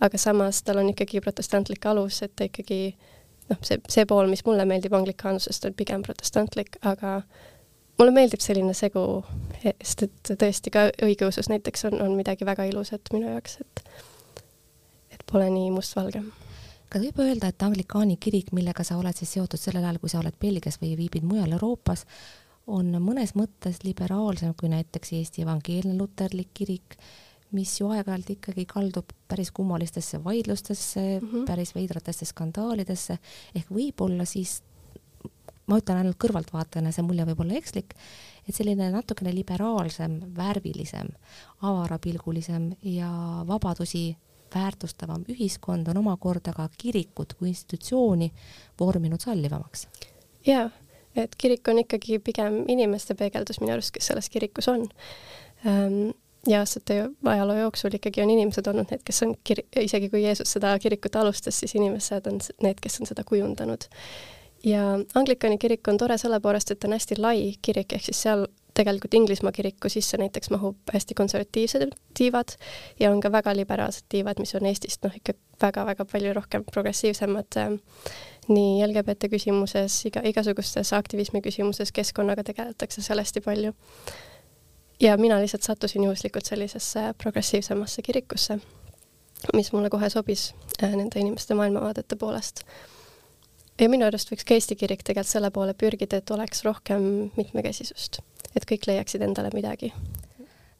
aga 0.00 0.18
samas 0.18 0.62
tal 0.62 0.82
on 0.82 0.90
ikkagi 0.92 1.20
protestantlik 1.24 1.86
alus, 1.86 2.22
et 2.22 2.34
ta 2.36 2.48
ikkagi 2.48 2.80
noh, 3.50 3.60
see, 3.62 3.80
see 3.88 4.06
pool, 4.08 4.28
mis 4.30 4.44
mulle 4.46 4.66
meeldib 4.68 4.94
anglikaanlusest, 4.96 5.64
on 5.68 5.78
pigem 5.78 6.04
protestantlik, 6.06 6.76
aga 6.82 7.20
mulle 7.98 8.14
meeldib 8.16 8.44
selline 8.44 8.74
segu, 8.76 9.24
sest 9.62 10.06
et 10.06 10.34
tõesti 10.44 10.72
ka 10.74 10.88
õigeusus 11.06 11.50
näiteks 11.52 11.88
on, 11.90 12.00
on 12.04 12.14
midagi 12.18 12.48
väga 12.48 12.68
ilusat 12.70 13.12
minu 13.16 13.32
jaoks, 13.32 13.60
et 13.64 13.84
et 15.10 15.24
pole 15.26 15.48
nii 15.50 15.72
mustvalge 15.74 16.22
kas 16.90 17.04
võib 17.06 17.22
öelda, 17.22 17.50
et 17.50 17.62
anglikaani 17.62 18.16
kirik, 18.20 18.52
millega 18.56 18.84
sa 18.86 18.98
oled 18.98 19.16
siis 19.16 19.36
seotud 19.36 19.60
sellel 19.60 19.84
ajal, 19.86 20.00
kui 20.02 20.12
sa 20.12 20.20
oled 20.20 20.36
Belgias 20.42 20.80
või 20.82 20.96
viibid 20.98 21.26
mujal 21.26 21.54
Euroopas, 21.56 22.04
on 22.70 22.92
mõnes 23.02 23.34
mõttes 23.38 23.82
liberaalsem 23.86 24.54
kui 24.58 24.70
näiteks 24.72 25.14
Eesti 25.18 25.44
Evangeelne 25.46 25.96
Luterlik 25.98 26.50
Kirik, 26.54 26.96
mis 27.56 27.72
ju 27.80 27.90
aeg-ajalt 27.90 28.30
ikkagi 28.36 28.64
kaldub 28.70 29.10
päris 29.28 29.50
kummalistesse 29.50 30.20
vaidlustesse 30.24 31.00
mm, 31.00 31.28
-hmm. 31.28 31.46
päris 31.46 31.74
veidratesse 31.74 32.24
skandaalidesse, 32.24 33.18
ehk 33.54 33.70
võib-olla 33.74 34.24
siis 34.24 34.60
ma 35.66 35.78
ütlen 35.78 36.02
ainult 36.02 36.18
kõrvaltvaatajana, 36.18 36.92
see 36.92 37.06
mulje 37.06 37.26
võib 37.30 37.42
olla 37.44 37.58
ekslik, 37.58 37.94
et 38.48 38.54
selline 38.54 38.90
natukene 38.90 39.34
liberaalsem, 39.34 40.20
värvilisem, 40.36 41.08
avarapilgulisem 41.62 42.72
ja 42.82 43.10
vabadusi 43.46 44.16
väärtustavam 44.54 45.24
ühiskond 45.28 45.88
on 45.88 46.00
omakorda 46.02 46.52
ka 46.56 46.68
kirikut 46.78 47.34
kui 47.34 47.48
institutsiooni 47.48 48.32
vorminud 48.80 49.20
sallivamaks. 49.20 49.88
jaa, 50.46 50.70
et 51.16 51.36
kirik 51.38 51.68
on 51.68 51.78
ikkagi 51.78 52.18
pigem 52.18 52.64
inimeste 52.68 53.14
peegeldus 53.14 53.60
minu 53.60 53.72
arust, 53.72 53.94
kes 53.94 54.06
selles 54.06 54.30
kirikus 54.30 54.68
on 54.68 54.88
ähm, 55.66 56.10
ja 56.48 56.58
aastate 56.58 57.08
ajaloo 57.24 57.56
jooksul 57.56 57.94
ikkagi 57.94 58.22
on 58.22 58.30
inimesed 58.30 58.66
olnud 58.66 58.90
need, 58.90 59.02
kes 59.04 59.22
on 59.22 59.34
kir-, 59.44 59.64
isegi 59.80 60.08
kui 60.10 60.22
Jeesus 60.24 60.52
seda 60.56 60.72
kirikut 60.78 61.16
alustas, 61.16 61.60
siis 61.60 61.74
inimesed 61.74 62.26
on 62.30 62.40
need, 62.62 62.80
kes 62.82 63.00
on 63.00 63.10
seda 63.10 63.24
kujundanud. 63.28 63.84
ja 64.64 64.82
Anglikani 65.14 65.58
kirik 65.58 65.88
on 65.88 65.96
tore 65.98 66.18
selle 66.18 66.40
poolest, 66.40 66.70
et 66.70 66.80
ta 66.80 66.88
on 66.88 66.96
hästi 66.96 67.20
lai 67.20 67.54
kirik, 67.62 67.92
ehk 67.92 68.04
siis 68.04 68.22
seal 68.22 68.46
tegelikult 68.74 69.14
Inglismaa 69.14 69.52
kiriku 69.52 69.88
sisse 69.88 70.16
näiteks 70.16 70.50
mahub 70.50 70.76
hästi 70.92 71.14
konservatiivsed 71.14 71.88
tiivad 72.14 72.56
ja 73.00 73.10
on 73.10 73.20
ka 73.20 73.32
väga 73.32 73.56
liberaalsed 73.56 74.06
tiivad, 74.08 74.38
mis 74.38 74.54
on 74.54 74.66
Eestist 74.66 75.04
noh, 75.04 75.16
ikka 75.16 75.32
väga-väga 75.62 76.04
palju 76.04 76.34
rohkem 76.34 76.64
progressiivsemad 76.72 77.56
äh, 77.56 77.70
nii 78.48 78.86
LGBT 78.86 79.30
küsimuses, 79.32 80.00
iga, 80.08 80.22
igasugustes 80.24 80.92
aktivismi 80.96 81.42
küsimuses, 81.44 81.92
keskkonnaga 81.92 82.44
tegeletakse 82.46 83.02
seal 83.02 83.22
hästi 83.22 83.40
palju. 83.44 83.74
ja 85.00 85.16
mina 85.16 85.40
lihtsalt 85.40 85.62
sattusin 85.62 86.04
juhuslikult 86.04 86.46
sellisesse 86.46 87.14
progressiivsemasse 87.22 88.02
kirikusse, 88.02 88.58
mis 89.54 89.72
mulle 89.72 89.90
kohe 89.90 90.10
sobis 90.10 90.54
äh, 90.82 90.90
nende 90.96 91.20
inimeste 91.20 91.54
maailmavaadete 91.54 92.16
poolest 92.16 92.64
ja 93.80 93.88
minu 93.88 94.06
arust 94.06 94.32
võiks 94.32 94.44
ka 94.44 94.54
Eesti 94.54 94.76
kirik 94.76 95.02
tegelikult 95.06 95.30
selle 95.30 95.50
poole 95.50 95.74
pürgida, 95.74 96.20
et 96.20 96.30
oleks 96.30 96.64
rohkem 96.66 97.30
mitmekesisust 97.36 98.20
et 98.56 98.66
kõik 98.66 98.88
leiaksid 98.90 99.22
endale 99.24 99.50
midagi. 99.54 99.92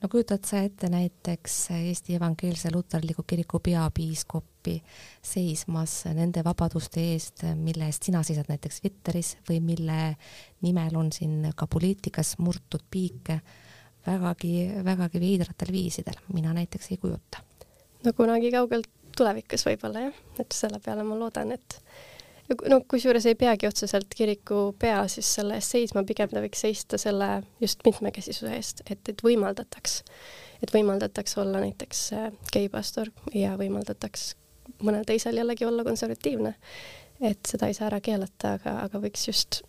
no 0.00 0.08
kujutad 0.08 0.44
sa 0.48 0.62
ette 0.64 0.88
näiteks 0.90 1.56
Eesti 1.76 2.16
Evangeelse 2.16 2.70
Luterliku 2.74 3.22
Kiriku 3.26 3.60
peapiiskopi 3.60 4.76
seismas 5.22 6.04
nende 6.16 6.44
vabaduste 6.44 7.02
eest, 7.12 7.44
mille 7.54 7.86
eest 7.86 8.08
sina 8.08 8.22
seisad 8.26 8.48
näiteks 8.48 8.80
Twitteris 8.80 9.36
või 9.48 9.60
mille 9.64 10.00
nimel 10.66 10.96
on 10.96 11.12
siin 11.12 11.52
ka 11.56 11.66
poliitikas 11.66 12.36
murtud 12.38 12.86
piike 12.90 13.40
vägagi, 14.06 14.54
vägagi 14.84 15.20
veidratel 15.20 15.72
viisidel, 15.72 16.16
mina 16.32 16.54
näiteks 16.56 16.90
ei 16.90 16.96
kujuta. 16.96 17.44
no 18.04 18.12
kunagi 18.16 18.50
kaugel 18.50 18.86
tulevikus 19.16 19.66
võib-olla 19.66 20.08
jah, 20.08 20.22
et 20.38 20.56
selle 20.56 20.80
peale 20.80 21.04
ma 21.04 21.18
loodan, 21.18 21.52
et 21.52 21.82
no 22.68 22.80
kusjuures 22.88 23.26
ei 23.30 23.36
peagi 23.38 23.68
otseselt 23.68 24.14
kiriku 24.16 24.74
pea 24.78 25.02
siis 25.08 25.28
selle 25.38 25.56
eest 25.58 25.76
seisma, 25.76 26.04
pigem 26.06 26.30
ta 26.32 26.42
võiks 26.42 26.62
seista 26.66 26.98
selle 27.00 27.28
just 27.62 27.84
mitmekesisuse 27.86 28.52
eest, 28.56 28.84
et, 28.90 29.02
et 29.08 29.24
võimaldataks, 29.24 30.00
et 30.62 30.74
võimaldataks 30.74 31.36
olla 31.42 31.62
näiteks 31.62 32.04
äh, 32.16 32.28
geipastor 32.52 33.12
ja 33.34 33.56
võimaldataks 33.60 34.32
mõnel 34.82 35.04
teisel 35.06 35.36
jällegi 35.36 35.66
olla 35.66 35.84
konservatiivne. 35.84 36.54
et 37.20 37.46
seda 37.46 37.68
ei 37.68 37.74
saa 37.76 37.90
ära 37.90 38.00
keelata, 38.00 38.54
aga, 38.58 38.78
aga 38.86 39.00
võiks 39.02 39.26
just, 39.28 39.62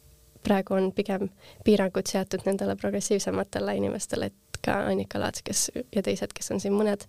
praegu 0.44 0.74
on 0.74 0.92
pigem 0.96 1.30
piirangud 1.66 2.08
seatud 2.08 2.46
nendele 2.46 2.76
progressiivsematele 2.76 3.76
inimestele, 3.78 4.32
et 4.32 4.62
ka 4.66 4.80
Annika 4.88 5.20
Laats, 5.20 5.44
kes 5.46 5.70
ja 5.96 6.04
teised, 6.06 6.34
kes 6.34 6.52
on 6.54 6.62
siin 6.64 6.74
mõned 6.74 7.06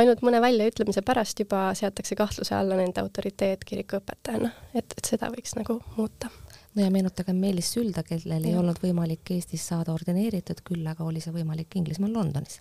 ainult 0.00 0.22
mõne 0.26 0.40
väljaütlemise 0.42 1.02
pärast 1.06 1.40
juba 1.40 1.66
seatakse 1.78 2.16
kahtluse 2.18 2.54
alla 2.56 2.78
nende 2.78 3.02
autoriteet 3.02 3.64
kirikuõpetajana, 3.68 4.50
et, 4.74 4.96
et 4.96 5.12
seda 5.12 5.30
võiks 5.32 5.54
nagu 5.58 5.78
muuta. 5.98 6.30
no 6.74 6.82
ja 6.82 6.90
meenutagem 6.94 7.38
Meelis 7.40 7.72
Sülda, 7.74 8.02
kellel 8.06 8.42
ja. 8.42 8.50
ei 8.50 8.58
olnud 8.58 8.80
võimalik 8.82 9.34
Eestis 9.36 9.66
saada 9.70 9.94
ordineeritud, 9.94 10.64
küll 10.66 10.86
aga 10.90 11.06
oli 11.06 11.22
see 11.24 11.34
võimalik 11.34 11.78
Inglismaal 11.78 12.14
Londonis. 12.16 12.60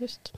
just. 0.00 0.34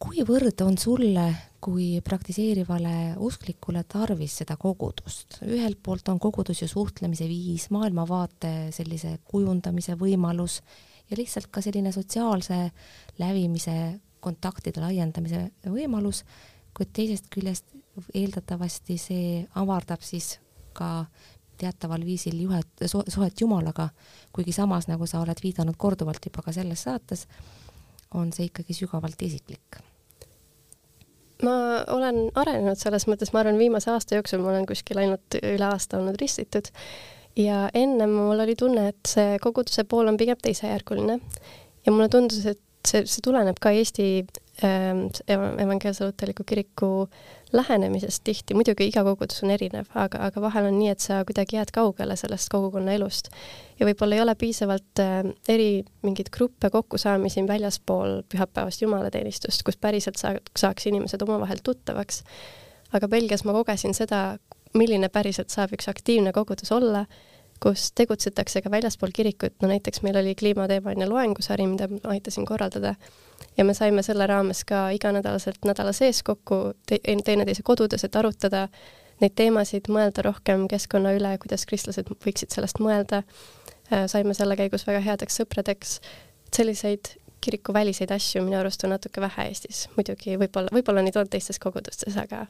kuivõrd 0.00 0.64
on 0.64 0.78
sulle 0.80 1.28
kui 1.60 2.00
praktiseerivale 2.04 3.16
usklikule 3.20 3.84
tarvis 3.84 4.40
seda 4.40 4.56
kogudust? 4.56 5.42
ühelt 5.44 5.82
poolt 5.82 6.08
on 6.08 6.20
kogudus 6.20 6.62
ju 6.62 6.68
suhtlemise 6.68 7.28
viis, 7.28 7.68
maailmavaate 7.70 8.70
sellise 8.72 9.18
kujundamise 9.24 9.98
võimalus 10.00 10.62
ja 11.10 11.18
lihtsalt 11.18 11.50
ka 11.50 11.60
selline 11.60 11.92
sotsiaalse 11.92 12.70
lävimise 13.18 14.00
kontaktide 14.20 14.82
laiendamise 14.82 15.48
võimalus, 15.66 16.24
kuid 16.76 16.92
teisest 16.94 17.28
küljest 17.32 17.74
eeldatavasti 18.14 18.96
see 19.00 19.44
avardab 19.58 20.02
siis 20.06 20.38
ka 20.76 21.04
teataval 21.60 22.04
viisil 22.06 22.38
juhet, 22.40 22.68
suhet 22.88 23.40
Jumalaga, 23.40 23.90
kuigi 24.32 24.54
samas, 24.56 24.88
nagu 24.88 25.06
sa 25.06 25.20
oled 25.20 25.42
viidanud 25.42 25.76
korduvalt 25.76 26.24
juba 26.24 26.44
ka 26.46 26.54
selles 26.56 26.86
saates, 26.86 27.26
on 28.16 28.32
see 28.32 28.48
ikkagi 28.48 28.76
sügavalt 28.76 29.22
isiklik. 29.22 29.82
ma 31.42 31.52
olen 31.88 32.26
arenenud 32.36 32.76
selles 32.76 33.06
mõttes, 33.08 33.32
ma 33.32 33.40
arvan, 33.40 33.58
viimase 33.60 33.88
aasta 33.90 34.18
jooksul 34.18 34.42
ma 34.42 34.50
olen 34.52 34.66
kuskil 34.68 34.98
ainult 35.00 35.38
üle 35.40 35.64
aasta 35.64 35.96
olnud 35.96 36.18
ristitud 36.20 36.68
ja 37.36 37.68
ennem 37.74 38.12
mul 38.12 38.42
oli 38.44 38.56
tunne, 38.58 38.90
et 38.92 39.08
see 39.08 39.38
koguduse 39.40 39.86
pool 39.88 40.10
on 40.10 40.18
pigem 40.20 40.36
teisejärguline 40.42 41.16
ja 41.86 41.92
mulle 41.92 42.08
tundus, 42.12 42.44
et 42.46 42.60
see, 42.86 43.04
see 43.06 43.24
tuleneb 43.24 43.58
ka 43.60 43.72
Eesti 43.76 44.06
ähm, 44.64 45.06
evangeelse 45.28 46.06
luterliku 46.06 46.44
kiriku 46.46 46.90
lähenemisest 47.52 48.22
tihti, 48.24 48.54
muidugi 48.54 48.86
iga 48.86 49.02
kogudus 49.04 49.42
on 49.44 49.50
erinev, 49.50 49.88
aga, 49.98 50.20
aga 50.28 50.42
vahel 50.44 50.68
on 50.68 50.78
nii, 50.78 50.92
et 50.92 51.02
sa 51.02 51.20
kuidagi 51.26 51.58
jääd 51.58 51.72
kaugele 51.74 52.16
sellest 52.18 52.50
kogukonna 52.52 52.94
elust 52.94 53.32
ja 53.80 53.88
võib-olla 53.88 54.18
ei 54.18 54.24
ole 54.24 54.36
piisavalt 54.38 55.02
äh, 55.02 55.18
eri 55.48 55.70
mingeid 56.06 56.30
gruppe 56.34 56.70
kokkusaamisi 56.70 57.46
väljaspool 57.48 58.20
pühapäevast 58.30 58.84
jumalateenistust, 58.84 59.64
kus 59.66 59.80
päriselt 59.80 60.20
saa-, 60.20 60.38
saaks 60.58 60.86
inimesed 60.92 61.22
omavahel 61.26 61.62
tuttavaks. 61.64 62.22
aga 62.92 63.08
Belgias 63.08 63.44
ma 63.44 63.52
kogesin 63.56 63.94
seda, 63.94 64.38
milline 64.74 65.08
päriselt 65.08 65.50
saab 65.50 65.74
üks 65.74 65.88
aktiivne 65.90 66.32
kogudus 66.32 66.72
olla 66.72 67.06
kus 67.62 67.90
tegutsetakse 67.92 68.62
ka 68.62 68.70
väljaspool 68.72 69.12
kirikut, 69.14 69.54
no 69.62 69.68
näiteks 69.68 70.02
meil 70.02 70.16
oli 70.16 70.34
kliimateemaline 70.34 71.08
loengusari, 71.08 71.66
mida 71.68 71.88
ma 71.92 72.00
aitasin 72.14 72.46
korraldada. 72.48 72.94
Ja 73.56 73.64
me 73.64 73.74
saime 73.74 74.02
selle 74.02 74.26
raames 74.26 74.64
ka 74.64 74.88
iganädalaselt 74.96 75.64
nädala 75.64 75.92
sees 75.96 76.22
kokku 76.22 76.72
te 76.86 76.98
teineteise 77.24 77.62
kodudes, 77.64 78.04
et 78.04 78.16
arutada 78.16 78.66
neid 79.20 79.36
teemasid, 79.36 79.88
mõelda 79.92 80.24
rohkem 80.24 80.66
keskkonna 80.68 81.12
üle, 81.16 81.36
kuidas 81.40 81.66
kristlased 81.68 82.08
võiksid 82.24 82.52
sellest 82.54 82.80
mõelda. 82.80 83.22
Äh, 83.92 84.06
saime 84.08 84.34
selle 84.36 84.56
käigus 84.56 84.86
väga 84.88 85.02
headeks 85.04 85.40
sõpradeks, 85.40 85.98
selliseid 86.56 87.14
kirikuväliseid 87.40 88.12
asju 88.12 88.42
minu 88.44 88.58
arust 88.60 88.84
on 88.84 88.94
natuke 88.94 89.20
vähe 89.20 89.48
Eestis, 89.48 89.86
muidugi 89.96 90.36
võib-olla, 90.40 90.72
võib-olla 90.72 91.04
neid 91.04 91.16
on 91.16 91.28
teistes 91.28 91.58
kogudustes, 91.60 92.16
aga 92.20 92.46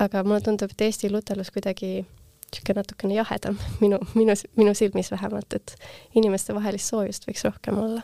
aga 0.00 0.22
mulle 0.24 0.40
tundub, 0.46 0.70
et 0.72 0.86
Eesti 0.86 1.10
luterlus 1.10 1.50
kuidagi 1.52 2.04
niisugune 2.50 2.80
natukene 2.80 3.14
jahedam 3.14 3.58
minu, 3.82 3.98
minu, 4.14 4.34
minu 4.56 4.74
silmis 4.74 5.10
vähemalt, 5.10 5.52
et 5.54 5.74
inimestevahelist 6.14 6.92
soojust 6.92 7.28
võiks 7.28 7.44
rohkem 7.46 7.78
olla. 7.78 8.02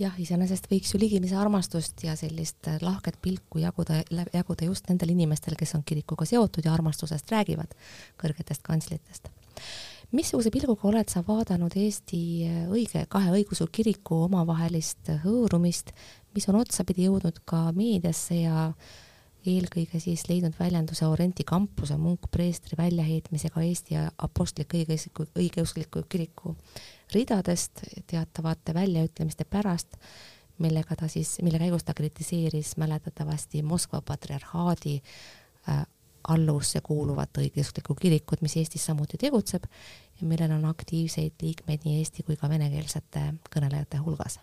jah, 0.00 0.14
iseenesest 0.18 0.70
võiks 0.70 0.94
ju 0.94 1.00
ligimise 1.00 1.36
armastust 1.36 2.04
ja 2.04 2.14
sellist 2.16 2.68
lahket 2.80 3.18
pilku 3.20 3.60
jaguda, 3.60 4.02
jaguda 4.32 4.64
just 4.64 4.88
nendel 4.88 5.12
inimestel, 5.12 5.56
kes 5.56 5.74
on 5.76 5.84
kirikuga 5.84 6.24
seotud 6.24 6.64
ja 6.64 6.72
armastusest 6.72 7.30
räägivad, 7.30 7.74
kõrgetest 8.20 8.62
kantslitest. 8.62 9.28
missuguse 10.12 10.50
pilguga 10.50 10.88
oled 10.88 11.08
sa 11.08 11.22
vaadanud 11.26 11.76
Eesti 11.76 12.22
õige, 12.68 13.04
kahe 13.08 13.30
õigeusu 13.30 13.68
kiriku 13.72 14.24
omavahelist 14.24 15.12
hõõrumist, 15.24 15.92
mis 16.34 16.48
on 16.48 16.60
otsapidi 16.60 17.04
jõudnud 17.08 17.42
ka 17.44 17.70
meediasse 17.76 18.40
ja 18.40 18.72
eelkõige 19.46 20.00
siis 20.00 20.26
leidnud 20.28 20.56
väljenduse 20.58 21.06
Orenti 21.06 21.44
kampuse 21.44 21.96
munkpreestri 21.96 22.76
väljaheitmisega 22.78 23.62
Eesti 23.64 24.00
Apostlik 24.18 24.74
õigeuskliku, 24.74 25.26
õigeuskliku 25.38 26.02
kiriku 26.08 26.56
ridadest 27.14 27.84
teatavate 28.10 28.74
väljaütlemiste 28.74 29.44
pärast, 29.44 29.96
millega 30.58 30.96
ta 30.96 31.08
siis, 31.08 31.38
mille 31.42 31.58
käigus 31.58 31.84
ta 31.84 31.94
kritiseeris 31.94 32.76
mäletatavasti 32.76 33.62
Moskva 33.62 34.02
patriarhaadi 34.04 35.00
äh, 35.68 35.86
alluvusse 36.28 36.80
kuuluvat 36.80 37.38
õigeusklikku 37.38 37.94
kirikut, 37.94 38.42
mis 38.42 38.56
Eestis 38.60 38.84
samuti 38.86 39.18
tegutseb 39.18 39.64
ja 40.20 40.28
millel 40.28 40.52
on 40.58 40.68
aktiivseid 40.68 41.40
liikmeid 41.42 41.88
nii 41.88 41.98
eesti 42.02 42.26
kui 42.28 42.36
ka 42.36 42.48
venekeelsete 42.48 43.26
kõnelejate 43.54 44.04
hulgas 44.04 44.40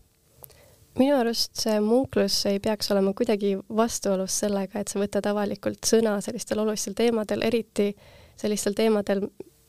minu 0.98 1.18
arust 1.18 1.56
see 1.62 1.80
munklus 1.84 2.40
ei 2.50 2.60
peaks 2.64 2.92
olema 2.92 3.14
kuidagi 3.18 3.56
vastuolus 3.76 4.40
sellega, 4.44 4.80
et 4.82 4.92
sa 4.92 5.02
võtad 5.02 5.30
avalikult 5.30 5.86
sõna 5.86 6.18
sellistel 6.26 6.64
olulistel 6.64 6.98
teemadel, 6.98 7.46
eriti 7.46 7.92
sellistel 8.38 8.76
teemadel, 8.78 9.28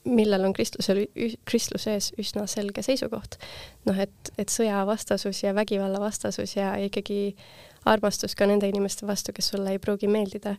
millel 0.08 0.46
on 0.48 0.54
kristlusel, 0.56 1.04
kristluse 1.48 1.94
ees 1.98 2.10
üsna 2.20 2.46
selge 2.48 2.82
seisukoht. 2.86 3.36
noh, 3.88 3.98
et, 4.00 4.32
et 4.38 4.48
sõjavastasus 4.48 5.42
ja 5.44 5.54
vägivallavastasus 5.54 6.56
ja 6.56 6.74
ikkagi 6.80 7.36
armastus 7.84 8.34
ka 8.34 8.46
nende 8.46 8.68
inimeste 8.68 9.06
vastu, 9.06 9.32
kes 9.32 9.52
sulle 9.52 9.76
ei 9.76 9.82
pruugi 9.82 10.08
meeldida 10.08 10.56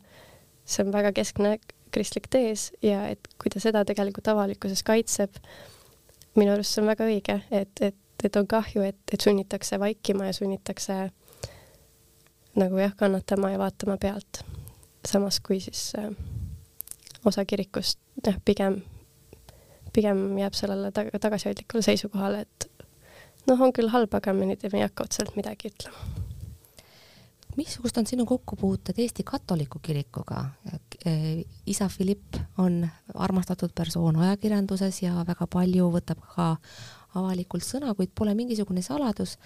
see 0.69 0.85
on 0.85 0.93
väga 0.93 1.11
keskne 1.17 1.57
kristlik 1.93 2.29
tees 2.29 2.69
ja 2.85 3.07
et 3.09 3.31
kui 3.41 3.51
ta 3.53 3.61
seda 3.63 3.81
tegelikult 3.87 4.27
avalikkuses 4.29 4.83
kaitseb, 4.85 5.39
minu 6.37 6.53
arust 6.53 6.75
see 6.75 6.83
on 6.83 6.91
väga 6.91 7.07
õige, 7.09 7.39
et, 7.49 7.81
et, 7.81 7.97
et 8.23 8.35
on 8.35 8.47
kahju, 8.47 8.83
et, 8.83 8.99
et 9.13 9.21
sunnitakse 9.21 9.79
vaikima 9.79 10.29
ja 10.29 10.33
sunnitakse 10.33 10.99
nagu 12.59 12.77
jah, 12.81 12.95
kannatama 12.95 13.51
ja 13.53 13.59
vaatama 13.59 13.97
pealt. 13.97 14.43
samas 15.07 15.39
kui 15.39 15.59
siis 15.59 15.93
äh, 15.97 16.09
osa 17.25 17.45
kirikust 17.45 17.99
jah, 18.25 18.39
pigem, 18.45 18.81
pigem 19.93 20.37
jääb 20.37 20.53
sellele 20.53 20.91
tag 20.91 21.13
tagasihoidlikule 21.21 21.81
seisukohale, 21.81 22.41
et 22.41 22.87
noh, 23.47 23.61
on 23.61 23.73
küll 23.73 23.89
halb, 23.89 24.13
aga 24.13 24.33
me 24.33 24.49
nüüd 24.49 24.65
ei 24.67 24.83
hakka 24.83 25.07
otseselt 25.07 25.39
midagi 25.39 25.71
ütlema 25.71 26.27
missugused 27.59 27.97
on 27.97 28.07
sinu 28.07 28.25
kokkupuuted 28.25 28.97
Eesti 28.97 29.23
katoliku 29.23 29.79
kirikuga? 29.81 30.45
isa 31.65 31.89
Philipp 31.95 32.35
on 32.57 32.87
armastatud 33.13 33.71
persoon 33.75 34.15
ajakirjanduses 34.15 35.01
ja 35.03 35.23
väga 35.27 35.47
palju 35.47 35.89
võtab 35.95 36.21
ka 36.35 36.47
avalikult 37.17 37.65
sõna, 37.65 37.93
kuid 37.97 38.11
pole 38.15 38.35
mingisugune 38.37 38.83
saladus, 38.85 39.37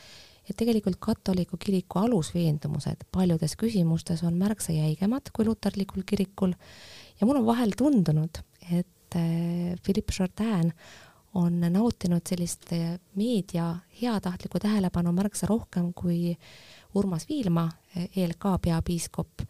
et 0.50 0.58
tegelikult 0.60 1.00
katoliku 1.00 1.58
kiriku 1.60 2.01
alusveendumused 2.03 3.05
paljudes 3.12 3.55
küsimustes 3.60 4.25
on 4.27 4.36
märksa 4.39 4.75
jäigemad 4.75 5.32
kui 5.34 5.46
luterlikul 5.48 6.03
kirikul. 6.05 6.55
Ja 7.20 7.27
mul 7.27 7.39
on 7.39 7.48
vahel 7.48 7.72
tundunud, 7.77 8.41
et 8.72 9.15
eh, 9.15 9.75
Philippe 9.84 10.15
Jourdain 10.20 10.74
on 11.39 11.62
nautinud 11.74 12.27
sellist 12.27 12.67
eh, 12.75 12.98
meedia 13.15 13.70
heatahtlikku 14.01 14.60
tähelepanu 14.60 15.13
märksa 15.15 15.48
rohkem 15.50 15.93
kui 15.96 16.36
Urmas 16.93 17.25
Viilma, 17.29 17.70
ELK 17.96 18.46
peapiiskop, 18.62 19.48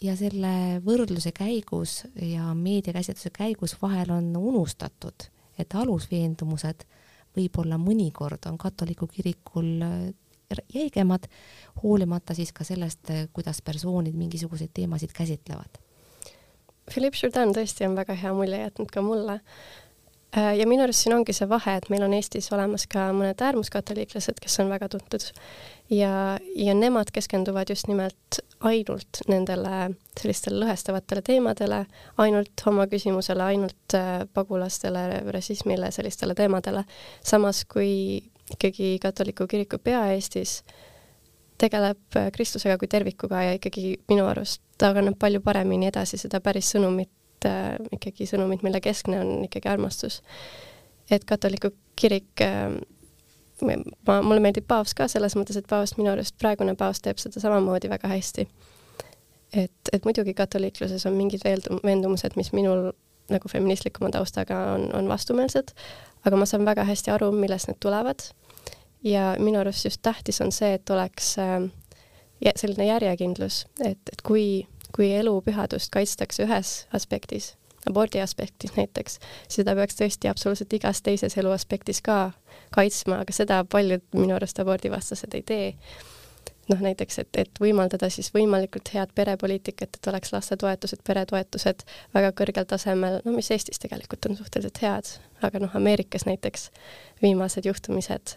ja 0.00 0.14
selle 0.16 0.80
võrdluse 0.84 1.32
käigus 1.36 2.02
ja 2.20 2.52
meediakäsitluse 2.54 3.32
käigus 3.34 3.76
vahel 3.82 4.12
on 4.14 4.30
unustatud, 4.36 5.28
et 5.58 5.74
alusveendumused 5.74 6.86
võib-olla 7.36 7.78
mõnikord 7.80 8.48
on 8.50 8.58
katoliku 8.58 9.08
kirikul 9.10 9.82
äh, 9.82 10.60
jäigemad, 10.74 11.26
hoolimata 11.82 12.34
siis 12.34 12.52
ka 12.52 12.64
sellest, 12.64 13.10
äh, 13.10 13.26
kuidas 13.32 13.62
persoonid 13.62 14.14
mingisuguseid 14.14 14.72
teemasid 14.74 15.12
käsitlevad. 15.16 15.80
Philippe 16.86 17.18
Jourdan 17.22 17.54
tõesti 17.54 17.86
on 17.86 17.96
väga 17.98 18.14
hea 18.14 18.32
mulje 18.34 18.60
jätnud 18.60 18.92
ka 18.94 19.02
mulle 19.02 19.40
ja 20.36 20.66
minu 20.68 20.84
arust 20.84 21.04
siin 21.04 21.14
ongi 21.16 21.32
see 21.36 21.48
vahe, 21.48 21.76
et 21.78 21.88
meil 21.92 22.04
on 22.04 22.14
Eestis 22.16 22.50
olemas 22.52 22.86
ka 22.90 23.08
mõned 23.16 23.40
äärmuskatoliiklased, 23.40 24.40
kes 24.42 24.60
on 24.62 24.70
väga 24.72 24.88
tuntud 24.92 25.24
ja, 25.90 26.38
ja 26.56 26.74
nemad 26.76 27.10
keskenduvad 27.14 27.70
just 27.72 27.88
nimelt 27.88 28.40
ainult 28.60 29.22
nendele 29.28 29.94
sellistele 30.18 30.60
lõhestavatele 30.64 31.22
teemadele, 31.24 31.84
ainult 32.22 32.64
homoküsimusele, 32.66 33.44
ainult 33.52 33.96
äh, 33.96 34.24
pagulastele, 34.34 35.06
rassismile, 35.32 35.90
sellistele 35.94 36.34
teemadele. 36.34 36.84
samas 37.24 37.64
kui 37.64 38.22
ikkagi 38.52 38.98
katoliku 39.02 39.46
kiriku 39.46 39.78
pea 39.82 40.04
Eestis 40.14 40.62
tegeleb 41.58 42.16
äh, 42.16 42.30
kristlusega 42.32 42.78
kui 42.78 42.88
tervikuga 42.88 43.42
ja 43.42 43.56
ikkagi 43.56 43.96
minu 44.10 44.26
arust 44.28 44.62
ta 44.78 44.92
kannab 44.94 45.18
palju 45.18 45.40
paremini 45.40 45.88
edasi 45.88 46.18
seda 46.20 46.40
päris 46.44 46.74
sõnumit 46.74 47.10
äh, 47.46 47.76
ikkagi 47.96 48.28
sõnumid, 48.28 48.64
mille 48.66 48.80
keskne 48.84 49.20
on 49.22 49.32
ikkagi 49.46 49.68
armastus. 49.72 50.22
et 51.10 51.24
katoliku 51.24 51.70
kirik 51.96 52.42
äh, 52.42 52.76
ma, 54.06 54.20
mulle 54.22 54.40
meeldib 54.40 54.66
paavst 54.68 54.96
ka 54.98 55.08
selles 55.08 55.36
mõttes, 55.38 55.58
et 55.58 55.68
paavst 55.70 55.98
minu 56.00 56.12
arust, 56.12 56.36
praegune 56.40 56.76
paavst 56.78 57.04
teeb 57.06 57.20
seda 57.22 57.40
samamoodi 57.42 57.90
väga 57.92 58.10
hästi. 58.12 58.46
et, 59.54 59.92
et 59.92 60.04
muidugi 60.04 60.34
katoliikluses 60.34 61.06
on 61.06 61.16
mingid 61.16 61.44
veendumused, 61.46 62.36
mis 62.36 62.52
minul 62.52 62.90
nagu 63.30 63.48
feministlikuma 63.48 64.10
taustaga 64.14 64.58
on, 64.74 64.90
on 64.94 65.08
vastumeelsed, 65.08 65.72
aga 66.26 66.36
ma 66.36 66.46
saan 66.46 66.66
väga 66.66 66.84
hästi 66.86 67.10
aru, 67.14 67.32
millest 67.32 67.70
need 67.70 67.80
tulevad. 67.80 68.28
ja 69.04 69.34
minu 69.38 69.60
arust 69.60 69.84
just 69.84 70.02
tähtis 70.02 70.40
on 70.40 70.52
see, 70.52 70.74
et 70.74 70.90
oleks 70.90 71.36
äh, 71.38 71.60
selline 72.56 72.86
järjekindlus, 72.86 73.66
et, 73.80 73.98
et 74.12 74.22
kui 74.22 74.66
kui 74.94 75.12
elu 75.14 75.34
pühadust 75.46 75.92
kaitstakse 75.94 76.44
ühes 76.46 76.72
aspektis, 76.94 77.54
abordi 77.88 78.20
aspektis 78.20 78.74
näiteks, 78.76 79.18
seda 79.48 79.74
peaks 79.78 79.98
tõesti 79.98 80.30
absoluutselt 80.30 80.72
igas 80.78 81.02
teises 81.06 81.36
elu 81.38 81.52
aspektis 81.54 82.02
ka 82.04 82.32
kaitsma, 82.74 83.22
aga 83.24 83.34
seda 83.34 83.62
paljud 83.70 84.04
minu 84.16 84.36
arust 84.36 84.60
abordivastased 84.62 85.34
ei 85.34 85.42
tee. 85.46 85.72
noh, 86.66 86.80
näiteks, 86.82 87.18
et, 87.22 87.36
et 87.38 87.58
võimaldada 87.62 88.08
siis 88.10 88.32
võimalikult 88.34 88.88
head 88.90 89.12
perepoliitikat, 89.14 90.00
et 90.00 90.06
oleks 90.10 90.32
lastetoetused, 90.34 90.98
peretoetused 91.06 91.84
väga 92.14 92.32
kõrgel 92.34 92.66
tasemel, 92.66 93.20
no 93.22 93.34
mis 93.36 93.50
Eestis 93.54 93.78
tegelikult 93.78 94.26
on 94.26 94.34
suhteliselt 94.34 94.80
head, 94.82 95.12
aga 95.46 95.62
noh, 95.62 95.76
Ameerikas 95.78 96.26
näiteks 96.26 96.72
viimased 97.22 97.70
juhtumised 97.70 98.34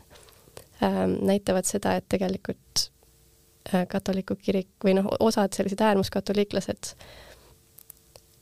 ähm, 0.84 1.18
näitavad 1.26 1.66
seda, 1.66 1.96
et 1.98 2.06
tegelikult 2.10 2.92
katoliku 3.90 4.36
kirik 4.40 4.70
või 4.84 4.96
noh, 4.98 5.10
osad 5.20 5.54
sellised 5.54 5.82
äärmuskatoliiklased 5.84 6.94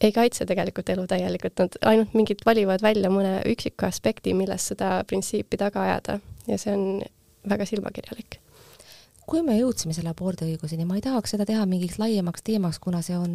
ei 0.02 0.14
kaitse 0.14 0.46
tegelikult 0.46 0.90
elu 0.94 1.06
täielikult, 1.10 1.58
nad 1.58 1.78
ainult 1.90 2.14
mingid 2.18 2.44
valivad 2.46 2.84
välja 2.86 3.10
mõne 3.14 3.40
üksiku 3.50 3.88
aspekti, 3.88 4.36
milles 4.38 4.70
seda 4.72 5.00
printsiipi 5.10 5.58
taga 5.58 5.86
ajada 5.88 6.20
ja 6.48 6.58
see 6.62 6.74
on 6.76 6.84
väga 7.50 7.66
silmakirjalik. 7.66 8.42
kui 9.28 9.42
me 9.44 9.58
jõudsime 9.58 9.92
selle 9.92 10.14
abordiõiguseni, 10.14 10.86
ma 10.88 10.96
ei 10.96 11.02
tahaks 11.04 11.34
seda 11.34 11.44
teha 11.46 11.66
mingiks 11.68 11.98
laiemaks 12.00 12.46
teemaks, 12.48 12.78
kuna 12.80 13.02
see 13.04 13.18
on, 13.20 13.34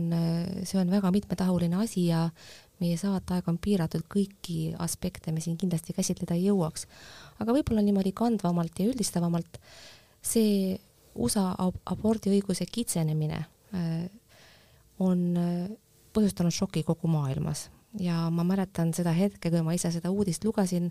see 0.64 0.78
on 0.80 0.88
väga 0.88 1.10
mitmetahuline 1.12 1.76
asi 1.82 2.06
ja 2.06 2.30
meie 2.80 2.96
saateaeg 2.96 3.50
on 3.50 3.58
piiratud, 3.60 4.06
kõiki 4.10 4.72
aspekte 4.80 5.34
me 5.34 5.42
siin 5.44 5.58
kindlasti 5.60 5.92
käsitleda 5.92 6.38
ei 6.38 6.46
jõuaks. 6.46 6.86
aga 7.44 7.52
võib-olla 7.52 7.84
niimoodi 7.84 8.14
kandvamalt 8.16 8.80
ja 8.80 8.88
üldistavamalt 8.88 9.60
see 10.22 10.78
USA 11.14 11.50
abordiõiguse 11.86 12.66
kitsenemine 12.70 13.38
äh, 13.74 14.04
on 15.02 15.24
äh, 15.36 15.70
põhjustanud 16.12 16.54
šoki 16.54 16.84
kogu 16.86 17.10
maailmas. 17.10 17.68
Ja 18.00 18.30
ma 18.32 18.44
mäletan 18.48 18.94
seda 18.96 19.12
hetke, 19.12 19.50
kui 19.50 19.64
ma 19.64 19.74
ise 19.76 19.90
seda 19.92 20.10
uudist 20.12 20.44
lugesin, 20.44 20.88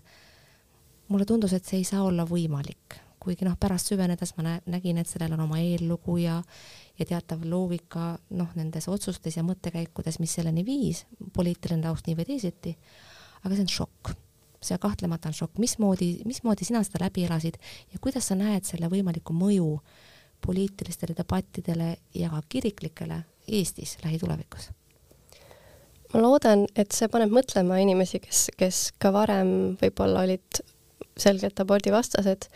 mulle 1.09 1.25
tundus, 1.25 1.53
et 1.53 1.65
see 1.65 1.81
ei 1.81 1.87
saa 1.87 2.03
olla 2.05 2.27
võimalik, 2.29 2.99
kuigi 3.21 3.45
noh, 3.45 3.57
pärast 3.59 3.89
süvenedes 3.89 4.35
ma 4.37 4.45
nä 4.45 4.53
nägin, 4.69 4.99
et 5.01 5.09
sellel 5.09 5.33
on 5.35 5.47
oma 5.47 5.59
eellugu 5.61 6.19
ja 6.21 6.41
ja 6.99 7.07
teatav 7.07 7.41
loogika 7.49 8.11
noh, 8.37 8.51
nendes 8.53 8.85
otsustes 8.91 9.37
ja 9.37 9.43
mõttekäikudes, 9.45 10.19
mis 10.21 10.35
selleni 10.37 10.61
viis, 10.65 11.05
poliitiline 11.33 11.81
taust 11.81 12.05
nii 12.05 12.17
või 12.19 12.27
teisiti, 12.27 12.75
aga 13.41 13.55
see 13.55 13.65
on 13.65 13.71
šokk. 13.73 14.13
See 14.61 14.77
kahtlemata 14.77 15.31
on 15.31 15.33
šokk, 15.33 15.57
mismoodi, 15.57 16.11
mismoodi 16.29 16.67
sina 16.67 16.83
seda 16.85 17.07
läbi 17.07 17.23
elasid 17.25 17.57
ja 17.89 17.97
kuidas 18.03 18.27
sa 18.29 18.37
näed 18.37 18.67
selle 18.67 18.91
võimalikku 18.91 19.33
mõju 19.33 19.71
poliitilistele 20.45 21.15
debattidele 21.17 21.95
ja 22.15 22.29
ka 22.29 22.41
kiriklikele 22.49 23.23
Eestis 23.47 23.97
lähitulevikus? 24.03 24.69
ma 26.13 26.21
loodan, 26.21 26.65
et 26.75 26.91
see 26.95 27.07
paneb 27.11 27.31
mõtlema 27.31 27.79
inimesi, 27.81 28.19
kes, 28.23 28.49
kes 28.59 28.79
ka 29.01 29.13
varem 29.15 29.77
võib-olla 29.81 30.25
olid 30.25 30.61
selgelt 31.19 31.59
abordivastased, 31.63 32.47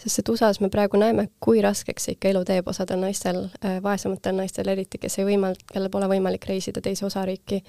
sest 0.00 0.20
et 0.20 0.30
USA-s 0.32 0.60
me 0.62 0.70
praegu 0.72 0.98
näeme, 1.00 1.28
kui 1.42 1.62
raskeks 1.64 2.08
see 2.08 2.16
ikka 2.16 2.30
elu 2.32 2.44
teeb 2.48 2.68
osadel 2.70 3.02
naistel, 3.02 3.44
vaesematel 3.84 4.38
naistel 4.40 4.70
eriti, 4.72 5.00
kes 5.02 5.18
ei 5.20 5.28
võimal-, 5.28 5.58
kellel 5.70 5.92
pole 5.92 6.08
võimalik 6.10 6.48
reisida 6.48 6.82
teise 6.84 7.06
osariiki. 7.08 7.62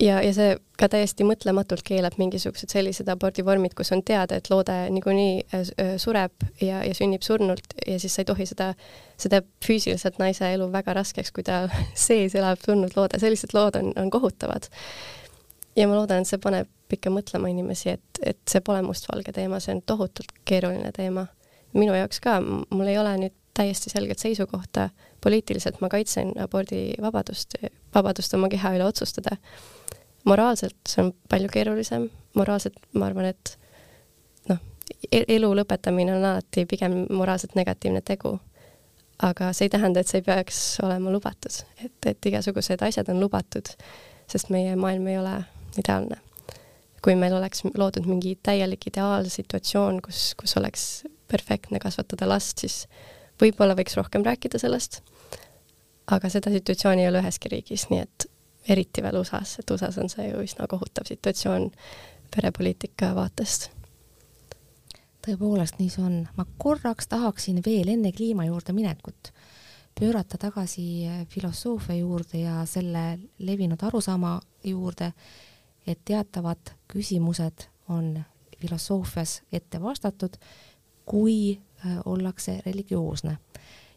Ja, 0.00 0.22
ja 0.22 0.32
see 0.34 0.54
ka 0.78 0.88
täiesti 0.90 1.26
mõtlematult 1.26 1.84
keelab 1.86 2.16
mingisugused 2.18 2.72
sellised 2.72 3.08
abordivormid, 3.10 3.74
kus 3.78 3.92
on 3.94 4.02
teada, 4.06 4.38
et 4.38 4.50
loode 4.50 4.74
niikuinii 4.94 5.34
äh, 5.44 5.66
äh, 5.80 5.92
sureb 6.02 6.46
ja, 6.62 6.82
ja 6.84 6.94
sünnib 6.96 7.22
surnult 7.26 7.76
ja 7.86 7.98
siis 8.02 8.16
sa 8.16 8.24
ei 8.24 8.30
tohi 8.30 8.46
seda, 8.50 8.72
seda 9.20 9.42
füüsiliselt 9.64 10.18
naise 10.22 10.50
elu 10.54 10.68
väga 10.72 10.96
raskeks, 10.98 11.32
kui 11.34 11.46
ta 11.46 11.64
sees 12.06 12.34
elab 12.38 12.62
surnud 12.64 12.96
loode, 12.98 13.20
sellised 13.22 13.54
lood 13.56 13.78
on, 13.80 13.92
on 14.00 14.10
kohutavad. 14.10 14.68
ja 15.76 15.86
ma 15.88 15.98
loodan, 15.98 16.22
et 16.22 16.30
see 16.30 16.42
paneb 16.42 16.70
ikka 16.94 17.10
mõtlema 17.10 17.48
inimesi, 17.50 17.96
et, 17.96 18.20
et 18.22 18.38
see 18.50 18.62
pole 18.62 18.82
mustvalge 18.86 19.32
teema, 19.34 19.58
see 19.62 19.74
on 19.74 19.80
tohutult 19.86 20.30
keeruline 20.46 20.92
teema. 20.94 21.26
minu 21.74 21.94
jaoks 21.94 22.20
ka, 22.22 22.38
mul 22.40 22.86
ei 22.86 22.98
ole 22.98 23.16
nüüd 23.18 23.34
täiesti 23.54 23.90
selget 23.90 24.18
seisukohta, 24.18 24.88
poliitiliselt 25.22 25.80
ma 25.80 25.88
kaitsen 25.88 26.32
abordivabadust, 26.42 27.54
vabadust 27.94 28.34
oma 28.34 28.48
keha 28.50 28.74
üle 28.74 28.86
otsustada 28.86 29.38
moraalselt 30.24 30.76
see 30.88 31.04
on 31.04 31.12
palju 31.28 31.50
keerulisem, 31.52 32.08
moraalselt 32.38 32.78
ma 32.94 33.08
arvan, 33.10 33.30
et 33.32 33.54
noh, 34.50 34.60
e-, 35.10 35.24
elu 35.36 35.52
lõpetamine 35.60 36.16
on 36.16 36.24
alati 36.24 36.66
pigem 36.70 37.04
moraalselt 37.10 37.56
negatiivne 37.58 38.02
tegu. 38.04 38.38
aga 39.22 39.52
see 39.54 39.68
ei 39.68 39.70
tähenda, 39.70 40.00
et 40.00 40.10
see 40.10 40.18
ei 40.18 40.26
peaks 40.26 40.60
olema 40.82 41.12
lubatud, 41.14 41.60
et, 41.84 41.94
et 42.06 42.26
igasugused 42.26 42.82
asjad 42.82 43.08
on 43.12 43.20
lubatud, 43.22 43.68
sest 44.28 44.50
meie 44.50 44.74
maailm 44.76 45.06
ei 45.06 45.18
ole 45.18 45.36
ideaalne. 45.78 46.18
kui 47.04 47.14
meil 47.20 47.36
oleks 47.36 47.62
loodud 47.76 48.06
mingi 48.08 48.38
täielik 48.42 48.86
ideaalsituatsioon, 48.88 50.00
kus, 50.02 50.32
kus 50.40 50.56
oleks 50.56 51.04
perfektne 51.28 51.78
kasvatada 51.78 52.28
last, 52.28 52.58
siis 52.64 52.86
võib-olla 53.40 53.76
võiks 53.76 53.96
rohkem 53.98 54.24
rääkida 54.24 54.58
sellest, 54.58 55.02
aga 56.10 56.30
seda 56.32 56.52
situatsiooni 56.54 57.04
ei 57.04 57.10
ole 57.10 57.20
üheski 57.20 57.52
riigis, 57.52 57.88
nii 57.90 58.00
et 58.06 58.26
eriti 58.68 59.02
veel 59.02 59.20
USA-s, 59.20 59.58
et 59.58 59.70
USA-s 59.70 59.98
on 59.98 60.10
see 60.12 60.28
ju 60.28 60.42
üsna 60.44 60.68
kohutav 60.70 61.08
situatsioon 61.08 61.70
perepoliitika 62.34 63.14
vaatest. 63.14 63.70
tõepoolest, 65.26 65.78
nii 65.78 65.90
see 65.90 66.04
on. 66.04 66.16
ma 66.36 66.46
korraks 66.58 67.08
tahaksin 67.08 67.62
veel 67.66 67.88
enne 67.88 68.12
kliima 68.12 68.44
juurde 68.44 68.72
minekut 68.72 69.32
pöörata 70.00 70.38
tagasi 70.38 71.06
filosoofia 71.28 71.96
juurde 71.96 72.38
ja 72.38 72.66
selle 72.66 73.18
levinud 73.38 73.82
arusaama 73.82 74.40
juurde, 74.64 75.12
et 75.86 76.00
teatavad 76.04 76.74
küsimused 76.88 77.68
on 77.88 78.24
filosoofias 78.58 79.42
ette 79.52 79.82
vastatud, 79.82 80.36
kui 81.04 81.60
äh, 81.86 81.98
ollakse 82.04 82.60
religioosne 82.66 83.36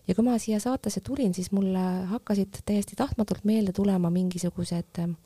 ja 0.08 0.16
kui 0.16 0.24
ma 0.26 0.38
siia 0.40 0.60
saatesse 0.64 1.02
tulin, 1.04 1.34
siis 1.36 1.52
mulle 1.52 1.84
hakkasid 2.12 2.62
täiesti 2.66 2.96
tahtmatult 2.96 3.44
meelde 3.44 3.74
tulema 3.76 4.10
mingisugused 4.14 5.02
ähm, 5.04 5.18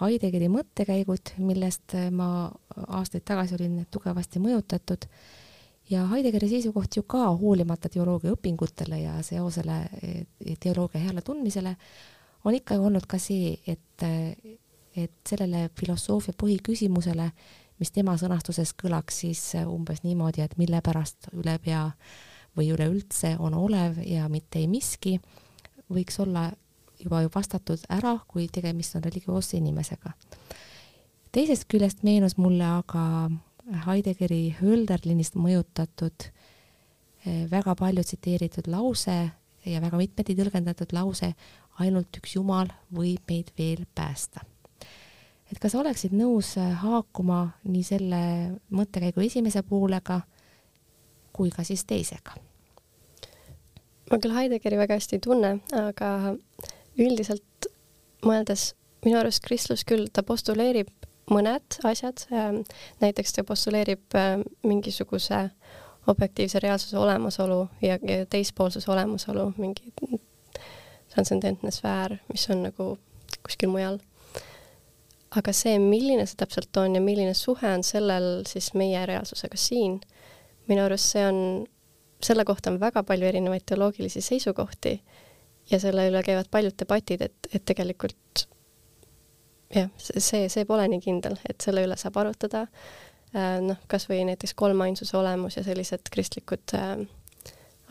Heideggeri 0.00 0.46
mõttekäigud, 0.52 1.32
millest 1.42 1.96
äh, 1.98 2.10
ma 2.14 2.50
aastaid 2.86 3.24
tagasi 3.26 3.56
olin 3.56 3.80
tugevasti 3.90 4.42
mõjutatud. 4.42 5.08
Ja 5.90 6.04
Heideggeri 6.12 6.48
seisukoht 6.52 6.94
ju 6.96 7.02
ka 7.02 7.32
hoolimata 7.40 7.90
teoloogia 7.90 8.36
õpingutele 8.36 9.00
ja 9.02 9.16
seosele 9.26 9.80
äh, 9.82 10.20
teoloogia 10.60 11.02
heale 11.08 11.24
tundmisele 11.26 11.74
on 12.44 12.54
ikka 12.56 12.76
ju 12.78 12.86
olnud 12.86 13.08
ka 13.10 13.18
see, 13.18 13.56
et, 13.66 14.04
äh, 14.06 14.36
et 14.96 15.16
sellele 15.28 15.68
filosoofia 15.78 16.36
põhiküsimusele, 16.38 17.32
mis 17.80 17.90
tema 17.96 18.14
sõnastuses 18.20 18.74
kõlaks 18.76 19.22
siis 19.24 19.42
umbes 19.64 20.04
niimoodi, 20.04 20.44
et 20.44 20.58
mille 20.60 20.82
pärast 20.84 21.32
üle 21.32 21.56
pea 21.64 21.86
või 22.56 22.70
üleüldse 22.74 23.36
on 23.38 23.54
olev 23.54 24.00
ja 24.06 24.28
mitte 24.28 24.58
ei 24.58 24.66
miski, 24.68 25.20
võiks 25.90 26.18
olla 26.22 26.50
juba 27.00 27.22
ju 27.22 27.30
vastatud 27.34 27.84
ära, 27.88 28.18
kui 28.28 28.48
tegemist 28.52 28.96
on 28.96 29.04
religioosse 29.04 29.56
inimesega. 29.56 30.12
teisest 31.32 31.64
küljest 31.68 32.02
meenus 32.02 32.36
mulle 32.36 32.64
aga 32.64 33.30
Heideggeri 33.86 34.56
Hölderlinist 34.60 35.36
mõjutatud 35.38 36.26
eh, 36.26 37.46
väga 37.50 37.74
palju 37.74 38.02
tsiteeritud 38.02 38.66
lause 38.66 39.30
ja 39.64 39.80
väga 39.80 39.96
mitmeti 40.00 40.34
tõlgendatud 40.34 40.92
lause, 40.96 41.34
ainult 41.80 42.16
üks 42.16 42.34
Jumal 42.36 42.70
võib 42.94 43.22
meid 43.28 43.52
veel 43.58 43.84
päästa. 43.94 44.40
et 45.50 45.58
kas 45.58 45.74
oleksid 45.74 46.12
nõus 46.12 46.54
haakuma 46.56 47.56
nii 47.64 47.82
selle 47.82 48.20
mõttekäigu 48.70 49.20
esimese 49.24 49.62
poolega 49.62 50.20
kui 51.40 51.52
ka 51.54 51.64
siis 51.64 51.86
teisega. 51.88 52.36
ma 54.10 54.18
küll 54.18 54.34
Heideggeri 54.34 54.76
väga 54.76 54.98
hästi 54.98 55.16
ei 55.16 55.22
tunne, 55.24 55.52
aga 55.72 56.34
üldiselt 57.00 57.68
mõeldes 58.26 58.74
minu 59.06 59.20
arust 59.20 59.40
kristlus 59.46 59.86
küll, 59.88 60.10
ta 60.12 60.24
postuleerib 60.26 60.90
mõned 61.30 61.78
asjad, 61.86 62.26
ähm, 62.34 62.64
näiteks 63.00 63.32
ta 63.36 63.44
postuleerib 63.46 64.18
ähm, 64.18 64.42
mingisuguse 64.66 65.46
objektiivse 66.10 66.60
reaalsuse 66.60 66.98
olemasolu 66.98 67.62
ja, 67.86 67.98
teispoolsuse 68.30 68.90
olemasolu, 68.90 69.52
mingi 69.56 69.92
transcendentne 71.14 71.70
sfäär, 71.70 72.18
mis 72.32 72.48
on 72.50 72.64
nagu 72.66 72.92
kuskil 73.46 73.70
mujal. 73.70 74.00
aga 75.30 75.52
see, 75.54 75.78
milline 75.78 76.24
see 76.26 76.38
täpselt 76.42 76.76
on 76.82 76.96
ja 76.98 77.00
milline 77.00 77.34
suhe 77.38 77.68
on 77.70 77.84
sellel 77.86 78.42
siis 78.50 78.72
meie 78.74 79.04
reaalsusega 79.06 79.56
siin, 79.56 80.00
minu 80.68 80.84
arust 80.84 81.14
see 81.14 81.24
on, 81.26 81.40
selle 82.22 82.44
kohta 82.44 82.70
on 82.70 82.80
väga 82.80 83.02
palju 83.06 83.26
erinevaid 83.26 83.64
teoloogilisi 83.66 84.20
seisukohti 84.20 84.98
ja 85.70 85.80
selle 85.80 86.08
üle 86.10 86.22
käivad 86.26 86.50
paljud 86.50 86.76
debatid, 86.78 87.22
et, 87.24 87.48
et 87.54 87.64
tegelikult 87.64 88.46
jah, 89.74 89.88
see, 89.96 90.48
see 90.50 90.66
pole 90.68 90.86
nii 90.90 91.02
kindel, 91.04 91.38
et 91.48 91.62
selle 91.62 91.84
üle 91.86 91.96
saab 92.00 92.18
arutada, 92.22 92.66
äh, 93.34 93.56
noh, 93.64 93.80
kas 93.90 94.08
või 94.10 94.24
näiteks 94.28 94.54
kolmainsuse 94.58 95.16
olemus 95.18 95.58
ja 95.58 95.64
sellised 95.66 96.12
kristlikud 96.12 96.76
äh, 96.78 96.94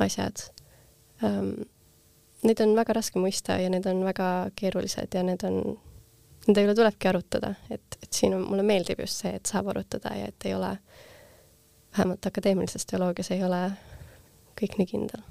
asjad 0.06 0.50
ähm,. 1.24 1.60
Neid 2.40 2.62
on 2.64 2.70
väga 2.72 2.94
raske 2.96 3.20
mõista 3.20 3.58
ja 3.60 3.68
need 3.68 3.84
on 3.92 3.98
väga 4.08 4.26
keerulised 4.56 5.12
ja 5.12 5.20
need 5.28 5.42
on, 5.44 5.74
nende 6.46 6.62
üle 6.64 6.72
tulebki 6.72 7.10
arutada, 7.10 7.50
et, 7.68 7.98
et 8.00 8.16
siin 8.16 8.32
on, 8.38 8.46
mulle 8.48 8.64
meeldib 8.64 9.02
just 9.04 9.26
see, 9.26 9.34
et 9.36 9.50
saab 9.52 9.68
arutada 9.74 10.14
ja 10.16 10.30
et 10.32 10.48
ei 10.48 10.54
ole 10.56 10.70
äh, 10.70 11.09
vähemalt 11.98 12.26
akadeemilises 12.26 12.86
teoloogias 12.86 13.32
ei 13.32 13.44
ole 13.44 13.72
kõik 14.60 14.78
nii 14.78 14.88
kindel. 14.90 15.22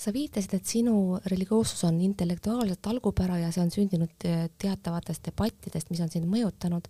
sa 0.00 0.12
viitasid, 0.12 0.54
et 0.56 0.64
sinu 0.64 1.18
religioossus 1.28 1.84
on 1.84 1.98
intellektuaalselt 2.00 2.86
algupära 2.88 3.36
ja 3.38 3.50
see 3.52 3.62
on 3.62 3.70
sündinud 3.70 4.24
teatavatest 4.58 5.26
debattidest, 5.28 5.90
mis 5.90 6.00
on 6.00 6.08
sind 6.10 6.28
mõjutanud. 6.28 6.88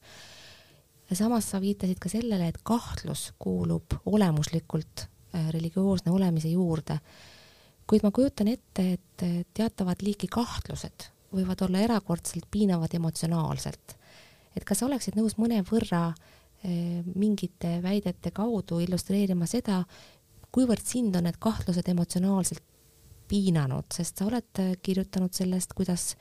ja 1.10 1.16
samas 1.16 1.50
sa 1.50 1.60
viitasid 1.60 1.98
ka 1.98 2.08
sellele, 2.08 2.48
et 2.48 2.58
kahtlus 2.62 3.32
kuulub 3.38 3.98
olemuslikult 4.06 5.06
äh, 5.34 5.50
religioosne 5.50 6.12
olemise 6.12 6.48
juurde. 6.48 6.98
kuid 7.86 8.02
ma 8.02 8.10
kujutan 8.10 8.48
ette, 8.48 8.92
et 8.92 9.46
teatavat 9.54 10.02
liiki 10.02 10.26
kahtlused 10.26 11.10
võivad 11.34 11.62
olla 11.62 11.78
erakordselt 11.78 12.46
piinavad 12.50 12.94
emotsionaalselt. 12.94 13.96
et 14.56 14.64
kas 14.64 14.78
sa 14.78 14.86
oleksid 14.86 15.14
nõus 15.14 15.38
mõnevõrra 15.38 16.06
äh, 16.08 16.39
mingite 16.62 17.78
väidete 17.82 18.30
kaudu 18.36 18.80
illustreerima 18.84 19.46
seda, 19.48 19.80
kuivõrd 20.52 20.84
sind 20.84 21.16
on 21.16 21.24
need 21.24 21.38
kahtlused 21.40 21.88
emotsionaalselt 21.88 22.64
piinanud, 23.30 23.86
sest 23.94 24.18
sa 24.18 24.26
oled 24.26 24.60
kirjutanud 24.82 25.32
sellest, 25.34 25.72
kuidas 25.78 26.14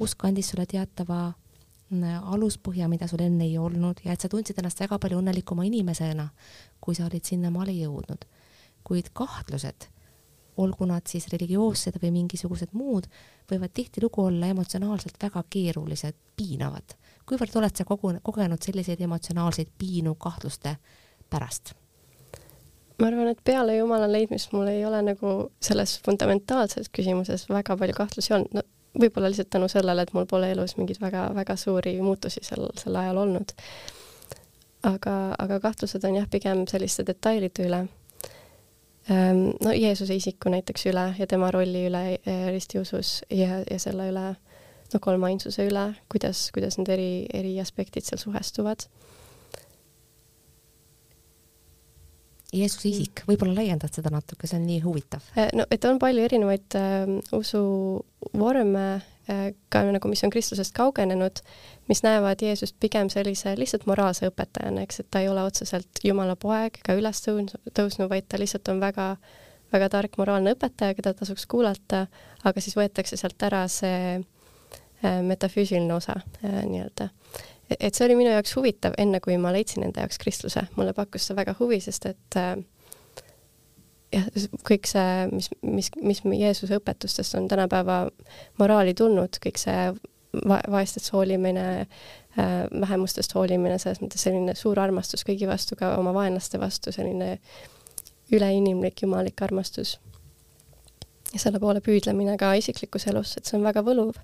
usk 0.00 0.24
andis 0.24 0.50
sulle 0.50 0.64
teatava 0.66 1.20
mm, 1.28 2.24
aluspõhja, 2.32 2.88
mida 2.88 3.08
sul 3.10 3.22
enne 3.22 3.44
ei 3.44 3.58
olnud 3.60 4.00
ja 4.04 4.14
et 4.14 4.24
sa 4.24 4.30
tundsid 4.32 4.58
ennast 4.58 4.80
väga 4.80 4.98
palju 5.02 5.20
õnnelikuma 5.20 5.66
inimesena, 5.68 6.28
kui 6.80 6.96
sa 6.96 7.06
olid 7.06 7.24
sinnamaale 7.28 7.76
jõudnud. 7.76 8.26
kuid 8.88 9.10
kahtlused, 9.12 9.84
olgu 10.56 10.86
nad 10.88 11.04
siis 11.06 11.26
religioossed 11.28 11.98
või 12.00 12.08
mingisugused 12.14 12.72
muud, 12.72 13.04
võivad 13.50 13.74
tihtilugu 13.76 14.22
olla 14.30 14.48
emotsionaalselt 14.48 15.20
väga 15.20 15.42
keerulised, 15.50 16.16
piinavad 16.36 16.96
kuivõrd 17.28 17.60
oled 17.60 17.76
sa 17.76 17.84
kogu, 17.88 18.14
kogenud 18.22 18.62
selliseid 18.64 19.00
emotsionaalseid 19.04 19.74
piinu 19.78 20.14
kahtluste 20.14 20.76
pärast? 21.30 21.74
ma 22.98 23.06
arvan, 23.06 23.28
et 23.30 23.44
peale 23.44 23.76
Jumala 23.76 24.08
leidmist 24.10 24.52
mul 24.52 24.66
ei 24.72 24.80
ole 24.86 24.98
nagu 25.06 25.34
selles 25.62 26.00
fundamentaalses 26.02 26.90
küsimuses 26.90 27.46
väga 27.48 27.76
palju 27.78 27.94
kahtlusi 27.94 28.34
olnud, 28.34 28.56
no 28.58 28.64
võib-olla 28.98 29.30
lihtsalt 29.30 29.50
tänu 29.50 29.68
sellele, 29.70 30.02
et 30.02 30.12
mul 30.16 30.26
pole 30.26 30.50
elus 30.52 30.76
mingeid 30.78 31.00
väga-väga 31.00 31.56
suuri 31.56 31.94
muutusi 32.02 32.42
sel, 32.42 32.66
sel 32.80 32.96
ajal 32.96 33.22
olnud. 33.24 33.54
aga, 34.82 35.14
aga 35.38 35.60
kahtlused 35.60 36.04
on 36.04 36.14
jah, 36.20 36.26
pigem 36.30 36.64
selliste 36.70 37.04
detailide 37.06 37.64
üle. 37.66 37.80
Ehm, 39.10 39.48
no 39.64 39.72
Jeesuse 39.74 40.14
isiku 40.14 40.50
näiteks 40.54 40.86
üle 40.86 41.06
ja 41.18 41.26
tema 41.26 41.50
rolli 41.50 41.86
üle 41.88 42.02
eh, 42.14 42.44
ristiusus 42.50 43.22
ja, 43.30 43.62
ja 43.70 43.78
selle 43.78 44.10
üle 44.12 44.26
no 44.92 45.00
kolmainsuse 45.04 45.68
üle, 45.68 45.90
kuidas, 46.12 46.48
kuidas 46.54 46.78
need 46.80 46.90
eri, 46.94 47.10
eri 47.34 47.54
aspektid 47.62 48.06
seal 48.06 48.20
suhestuvad. 48.22 48.86
Jeesuse 52.48 52.88
isik, 52.88 53.26
võib-olla 53.28 53.58
laiendad 53.58 53.92
seda 53.92 54.08
natuke, 54.08 54.48
see 54.48 54.56
on 54.56 54.64
nii 54.64 54.80
huvitav. 54.80 55.24
Äh, 55.36 55.50
no 55.56 55.68
et 55.70 55.84
on 55.84 56.00
palju 56.00 56.24
erinevaid 56.24 56.78
äh, 56.80 57.10
usuvorme 57.36 58.88
ka 59.68 59.82
nagu, 59.84 60.08
mis 60.08 60.22
on 60.24 60.32
kristlusest 60.32 60.72
kaugenenud, 60.76 61.42
mis 61.88 62.00
näevad 62.04 62.40
Jeesust 62.42 62.76
pigem 62.80 63.10
sellise 63.12 63.52
lihtsalt 63.58 63.84
moraalse 63.88 64.30
õpetajana, 64.30 64.84
eks, 64.86 65.02
et 65.02 65.10
ta 65.12 65.20
ei 65.20 65.28
ole 65.28 65.44
otseselt 65.44 66.00
Jumala 66.04 66.36
poeg 66.40 66.80
ega 66.80 66.96
üles 66.96 67.20
tõusnud, 67.24 68.08
vaid 68.08 68.28
ta 68.28 68.40
lihtsalt 68.40 68.72
on 68.72 68.80
väga, 68.80 69.10
väga 69.72 69.90
tark 69.92 70.16
moraalne 70.20 70.54
õpetaja, 70.56 70.96
keda 70.96 71.12
tasuks 71.18 71.44
kuulata, 71.50 72.06
aga 72.48 72.64
siis 72.64 72.78
võetakse 72.78 73.20
sealt 73.20 73.42
ära 73.44 73.66
see 73.72 74.18
metafüüsiline 75.02 75.94
osa 75.94 76.16
nii-öelda 76.42 77.08
et 77.80 77.94
see 77.94 78.06
oli 78.06 78.16
minu 78.18 78.32
jaoks 78.32 78.54
huvitav, 78.56 78.96
enne 78.98 79.20
kui 79.20 79.36
ma 79.40 79.52
leidsin 79.52 79.84
enda 79.84 80.04
jaoks 80.04 80.18
kristluse, 80.22 80.64
mulle 80.76 80.94
pakkus 80.96 81.28
see 81.28 81.36
väga 81.36 81.54
huvi, 81.58 81.80
sest 81.84 82.06
et 82.08 82.38
äh, 82.40 82.56
jah, 84.14 84.28
kõik 84.66 84.88
see, 84.88 85.26
mis, 85.32 85.50
mis, 85.62 85.90
mis 86.00 86.22
Jeesuse 86.40 86.78
õpetustest 86.80 87.36
on 87.38 87.48
tänapäeva 87.50 88.06
moraali 88.60 88.94
tulnud, 88.96 89.40
kõik 89.44 89.60
see 89.60 89.90
va 90.48 90.60
vaestest 90.70 91.12
hoolimine 91.12 91.66
äh,, 91.80 92.66
vähemustest 92.80 93.34
hoolimine, 93.36 93.78
selles 93.80 94.02
mõttes 94.02 94.24
selline 94.26 94.54
suur 94.58 94.80
armastus 94.80 95.24
kõigi 95.26 95.48
vastu, 95.48 95.76
ka 95.78 95.96
oma 96.00 96.12
vaenlaste 96.16 96.60
vastu, 96.60 96.92
selline 96.94 97.38
üleinimlik, 98.32 99.02
jumalik 99.02 99.42
armastus. 99.42 99.98
ja 101.32 101.40
selle 101.40 101.60
poole 101.60 101.80
püüdlemine 101.84 102.36
ka 102.40 102.54
isiklikus 102.56 103.06
elus, 103.08 103.36
et 103.36 103.44
see 103.48 103.58
on 103.58 103.64
väga 103.64 103.82
võluv. 103.84 104.16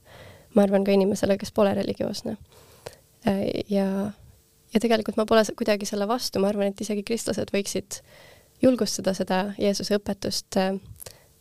Ma 0.54 0.62
arvan 0.62 0.84
ka 0.84 0.92
inimesele, 0.94 1.38
kes 1.38 1.52
pole 1.52 1.74
religioosne 1.74 2.36
ja, 3.70 3.86
ja 4.74 4.80
tegelikult 4.80 5.16
ma 5.16 5.26
pole 5.26 5.42
kuidagi 5.56 5.88
selle 5.88 6.08
vastu, 6.08 6.42
ma 6.42 6.50
arvan, 6.52 6.72
et 6.72 6.80
isegi 6.84 7.04
kristlased 7.06 7.52
võiksid 7.54 8.00
julgustada 8.62 9.14
seda 9.16 9.40
Jeesuse 9.58 9.98
õpetust 9.98 10.58
äh, 10.60 10.74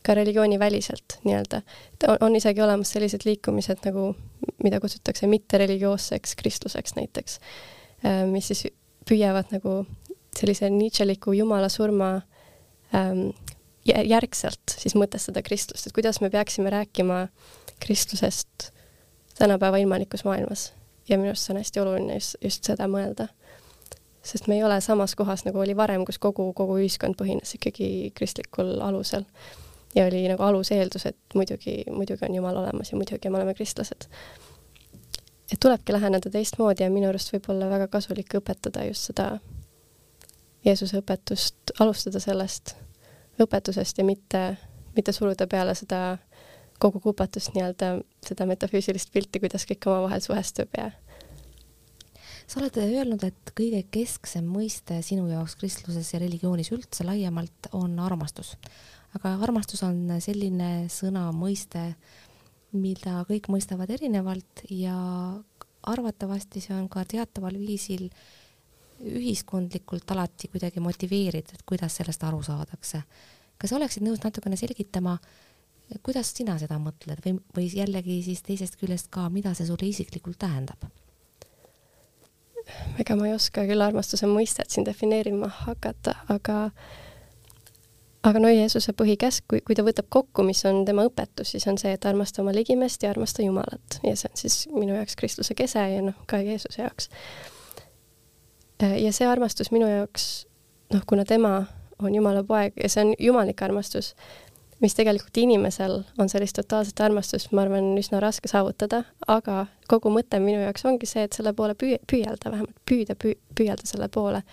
ka 0.04 0.16
religiooniväliselt 0.18 1.20
nii-öelda. 1.24 1.62
on, 2.20 2.36
isegi 2.36 2.62
olemas 2.62 2.92
sellised 2.92 3.24
liikumised 3.26 3.86
nagu, 3.88 4.14
mida 4.64 4.80
kutsutakse 4.84 5.28
mittereligioosseks 5.32 6.36
kristluseks 6.40 6.96
näiteks, 7.00 7.40
äh, 8.06 8.24
mis 8.30 8.52
siis 8.52 8.68
püüavad 9.08 9.52
nagu 9.56 9.84
sellise 10.38 10.70
Nietzscheliku 10.70 11.34
jumala 11.38 11.70
surma 11.70 12.16
ähm, 12.96 13.30
järgselt 13.86 14.78
siis 14.78 14.96
mõtestada 14.96 15.44
kristlust, 15.44 15.88
et 15.88 15.96
kuidas 15.96 16.22
me 16.24 16.30
peaksime 16.34 16.72
rääkima 16.74 17.28
kristlusest 17.84 18.72
tänapäeva 19.40 19.78
ilmalikus 19.78 20.26
maailmas 20.26 20.74
ja 21.10 21.18
minu 21.18 21.30
arust 21.30 21.48
see 21.48 21.54
on 21.54 21.60
hästi 21.60 21.80
oluline 21.80 22.14
just, 22.20 22.36
just 22.44 22.64
seda 22.64 22.88
mõelda. 22.88 23.28
sest 24.24 24.48
me 24.48 24.56
ei 24.56 24.64
ole 24.64 24.80
samas 24.82 25.16
kohas, 25.20 25.44
nagu 25.46 25.60
oli 25.60 25.76
varem, 25.76 26.06
kus 26.06 26.20
kogu, 26.20 26.54
kogu 26.54 26.78
ühiskond 26.80 27.18
põhines 27.20 27.56
ikkagi 27.58 28.12
kristlikul 28.16 28.80
alusel. 28.82 29.26
ja 29.96 30.06
oli 30.06 30.28
nagu 30.28 30.44
aluseeldus, 30.44 31.06
et 31.06 31.36
muidugi, 31.36 31.84
muidugi 31.92 32.26
on 32.26 32.36
Jumal 32.36 32.58
olemas 32.58 32.92
ja 32.92 32.98
muidugi 32.98 33.30
me 33.30 33.38
oleme 33.38 33.54
kristlased. 33.54 34.08
et 35.52 35.60
tulebki 35.60 35.94
läheneda 35.94 36.30
teistmoodi 36.30 36.84
ja 36.84 36.90
minu 36.90 37.10
arust 37.10 37.34
võib 37.34 37.50
olla 37.50 37.70
väga 37.70 37.88
kasulik 37.88 38.40
õpetada 38.40 38.88
just 38.88 39.12
seda 39.12 39.40
Jeesuse 40.66 41.02
õpetust, 41.02 41.76
alustada 41.80 42.20
sellest 42.24 42.76
õpetusest 43.44 43.98
ja 43.98 44.06
mitte, 44.08 44.58
mitte 44.96 45.12
suruda 45.12 45.48
peale 45.48 45.76
seda 45.76 46.18
kogu 46.84 47.00
kupatust 47.04 47.54
nii-öelda, 47.56 47.96
seda 48.26 48.48
metafüüsilist 48.50 49.12
pilti, 49.14 49.42
kuidas 49.44 49.66
kõik 49.70 49.88
omavahel 49.90 50.24
suhestub 50.24 50.76
ja 50.78 50.92
sa 52.48 52.60
oled 52.60 52.78
öelnud, 52.84 53.24
et 53.26 53.54
kõige 53.56 53.84
kesksem 53.94 54.48
mõiste 54.50 55.00
sinu 55.06 55.30
jaoks 55.32 55.56
kristluses 55.60 56.12
ja 56.14 56.20
religioonis 56.22 56.74
üldse 56.76 57.06
laiemalt 57.08 57.72
on 57.74 57.96
armastus. 58.04 58.58
aga 59.14 59.36
armastus 59.46 59.84
on 59.86 60.20
selline 60.20 60.90
sõna, 60.90 61.30
mõiste, 61.36 61.94
mida 62.74 63.22
kõik 63.30 63.50
mõistavad 63.54 63.90
erinevalt 63.94 64.66
ja 64.70 64.98
arvatavasti 65.84 66.62
see 66.64 66.76
on 66.76 66.88
ka 66.90 67.04
teataval 67.06 67.58
viisil 67.60 68.10
ühiskondlikult 69.04 70.12
alati 70.16 70.48
kuidagi 70.48 70.82
motiveeritud, 70.84 71.64
kuidas 71.66 72.00
sellest 72.00 72.24
aru 72.24 72.42
saadakse. 72.44 73.04
kas 73.58 73.72
oleksid 73.72 74.04
nõus 74.04 74.20
natukene 74.24 74.58
selgitama, 74.60 75.18
kuidas 76.04 76.34
sina 76.34 76.58
seda 76.62 76.80
mõtled 76.82 77.22
või, 77.26 77.38
või 77.56 77.70
jällegi 77.70 78.22
siis 78.26 78.44
teisest 78.46 78.80
küljest 78.82 79.12
ka, 79.14 79.28
mida 79.30 79.54
see 79.54 79.68
sulle 79.70 79.90
isiklikult 79.90 80.40
tähendab? 80.42 80.90
ega 83.00 83.16
ma 83.20 83.28
ei 83.28 83.34
oska 83.36 83.66
küll 83.68 83.84
armastuse 83.84 84.28
mõistet 84.30 84.72
siin 84.72 84.86
defineerima 84.88 85.50
hakata, 85.66 86.16
aga 86.32 86.70
aga 88.24 88.40
no 88.40 88.52
Jeesuse 88.52 88.94
põhikäsk, 88.96 89.44
kui, 89.52 89.60
kui 89.68 89.76
ta 89.76 89.84
võtab 89.84 90.08
kokku, 90.14 90.46
mis 90.48 90.64
on 90.70 90.84
tema 90.88 91.04
õpetus, 91.10 91.52
siis 91.54 91.68
on 91.68 91.78
see, 91.80 91.92
et 91.96 92.06
armasta 92.08 92.42
oma 92.44 92.54
ligimest 92.56 93.04
ja 93.04 93.12
armasta 93.12 93.44
Jumalat 93.44 94.00
ja 94.04 94.16
see 94.16 94.32
on 94.32 94.40
siis 94.40 94.58
minu 94.72 94.96
jaoks 94.96 95.18
kristluse 95.20 95.58
kese 95.60 95.84
ja 95.96 96.02
noh, 96.06 96.16
ka 96.30 96.40
Jeesuse 96.44 96.82
jaoks. 96.82 97.10
ja 98.80 99.12
see 99.12 99.28
armastus 99.28 99.72
minu 99.76 99.90
jaoks, 99.92 100.46
noh, 100.96 101.04
kuna 101.08 101.26
tema 101.28 101.66
on 102.00 102.16
Jumala 102.16 102.44
poeg 102.48 102.80
ja 102.80 102.90
see 102.90 103.04
on 103.04 103.14
jumalik 103.20 103.62
armastus, 103.62 104.14
mis 104.84 104.96
tegelikult 104.98 105.38
inimesel 105.40 106.02
on 106.20 106.30
sellist 106.30 106.58
totaalset 106.60 107.00
armastust, 107.06 107.52
ma 107.56 107.64
arvan, 107.64 107.94
üsna 108.00 108.20
raske 108.24 108.50
saavutada, 108.52 109.04
aga 109.32 109.66
kogu 109.88 110.12
mõte 110.12 110.40
minu 110.44 110.60
jaoks 110.60 110.84
ongi 110.90 111.08
see, 111.08 111.24
et 111.24 111.36
selle 111.38 111.54
poole 111.56 111.76
püü-, 111.80 112.02
püüelda, 112.10 112.52
vähemalt 112.52 112.76
püüda 112.90 113.16
püü,, 113.16 113.38
püüelda 113.56 113.88
selle 113.88 114.10
poole. 114.12 114.44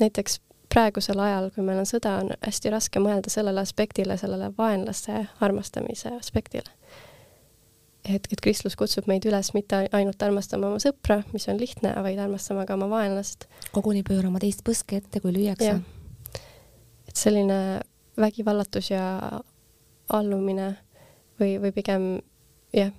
näiteks 0.00 0.40
praegusel 0.74 1.20
ajal, 1.22 1.48
kui 1.54 1.64
meil 1.64 1.80
on 1.80 1.88
sõda, 1.88 2.18
on 2.22 2.32
hästi 2.42 2.72
raske 2.74 3.00
mõelda 3.02 3.32
sellele 3.32 3.62
aspektile, 3.62 4.18
sellele 4.20 4.50
vaenlaste 4.58 5.24
armastamise 5.44 6.12
aspektile. 6.18 6.70
et, 8.04 8.26
et 8.32 8.40
kristlus 8.42 8.76
kutsub 8.76 9.06
meid 9.08 9.24
üles 9.24 9.54
mitte 9.54 9.86
ainult 9.96 10.22
armastama 10.22 10.68
oma 10.68 10.82
sõpra, 10.82 11.22
mis 11.32 11.48
on 11.48 11.56
lihtne, 11.60 11.94
vaid 12.04 12.18
armastama 12.20 12.66
ka 12.68 12.76
oma 12.76 12.90
vaenlast. 12.90 13.48
koguni 13.72 14.02
pöörama 14.02 14.42
teist 14.44 14.60
põske 14.66 15.00
ette, 15.00 15.24
kui 15.24 15.32
lüüakse. 15.32 15.80
et 17.08 17.16
selline 17.16 17.80
vägivallatus 18.20 18.90
ja 18.90 19.04
allumine 20.08 20.74
või, 21.40 21.56
või 21.62 21.72
pigem 21.72 22.04
jah, 22.74 22.92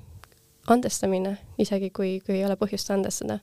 andestamine, 0.67 1.37
isegi 1.61 1.91
kui, 1.93 2.19
kui 2.25 2.39
ei 2.39 2.45
ole 2.45 2.57
põhjust 2.59 2.91
andestada 2.93 3.39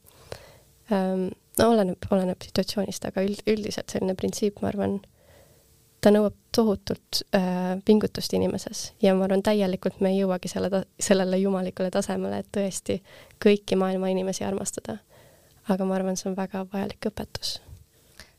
ähm,. 0.93 1.31
no 1.59 1.71
oleneb, 1.71 2.07
oleneb 2.11 2.43
situatsioonist, 2.43 3.05
aga 3.09 3.25
üld, 3.27 3.43
üldiselt 3.47 3.93
selline 3.93 4.17
printsiip, 4.19 4.61
ma 4.63 4.71
arvan, 4.73 4.99
ta 6.03 6.11
nõuab 6.11 6.35
tohutult 6.55 7.23
äh, 7.37 7.77
pingutust 7.87 8.33
inimeses 8.35 8.91
ja 9.03 9.15
ma 9.15 9.27
arvan, 9.29 9.45
täielikult 9.47 10.01
me 10.01 10.15
ei 10.15 10.23
jõuagi 10.23 10.51
selle 10.51 10.85
sellele 11.01 11.39
jumalikule 11.45 11.93
tasemele, 11.95 12.43
et 12.43 12.53
tõesti 12.57 12.99
kõiki 13.43 13.79
maailma 13.79 14.11
inimesi 14.13 14.45
armastada. 14.49 14.99
aga 15.69 15.85
ma 15.85 15.95
arvan, 15.95 16.17
see 16.17 16.31
on 16.31 16.37
väga 16.37 16.67
vajalik 16.73 17.13
õpetus. 17.13 17.61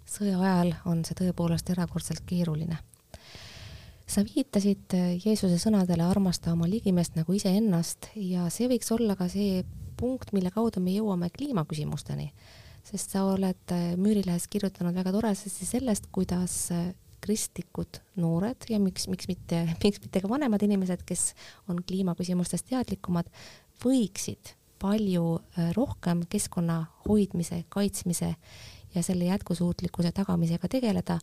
sõja 0.06 0.40
ajal 0.40 0.74
on 0.86 1.06
see 1.06 1.16
tõepoolest 1.22 1.70
erakordselt 1.70 2.26
keeruline 2.28 2.82
sa 4.10 4.24
viitasid 4.28 4.96
äh, 4.98 5.14
Jeesuse 5.24 5.58
sõnadele 5.62 6.06
armasta 6.06 6.54
oma 6.54 6.68
ligimest 6.70 7.16
nagu 7.18 7.36
iseennast 7.36 8.12
ja 8.20 8.50
see 8.54 8.68
võiks 8.72 8.92
olla 8.96 9.16
ka 9.20 9.30
see 9.32 9.64
punkt, 10.00 10.34
mille 10.36 10.52
kaudu 10.52 10.82
me 10.84 10.96
jõuame 10.96 11.30
kliimaküsimusteni. 11.34 12.32
sest 12.84 13.16
sa 13.16 13.24
oled 13.32 13.72
äh, 13.72 13.94
Müürilehes 13.96 14.50
kirjutanud 14.52 14.96
väga 14.96 15.14
toredasti 15.16 15.66
sellest, 15.66 16.10
kuidas 16.12 16.72
äh, 16.76 16.92
kristlikud 17.24 18.02
noored 18.20 18.68
ja 18.70 18.80
miks, 18.84 19.08
miks 19.08 19.30
mitte, 19.32 19.64
miks 19.84 20.04
mitte 20.04 20.22
ka 20.22 20.30
vanemad 20.30 20.64
inimesed, 20.64 21.06
kes 21.08 21.32
on 21.72 21.80
kliimaküsimustest 21.88 22.68
teadlikumad, 22.74 23.32
võiksid 23.84 24.58
palju 24.84 25.38
rohkem 25.78 26.26
keskkonna 26.28 26.82
hoidmise, 27.06 27.62
kaitsmise 27.72 28.34
ja 28.96 29.04
selle 29.04 29.30
jätkusuutlikkuse 29.30 30.12
tagamisega 30.12 30.68
tegeleda, 30.68 31.20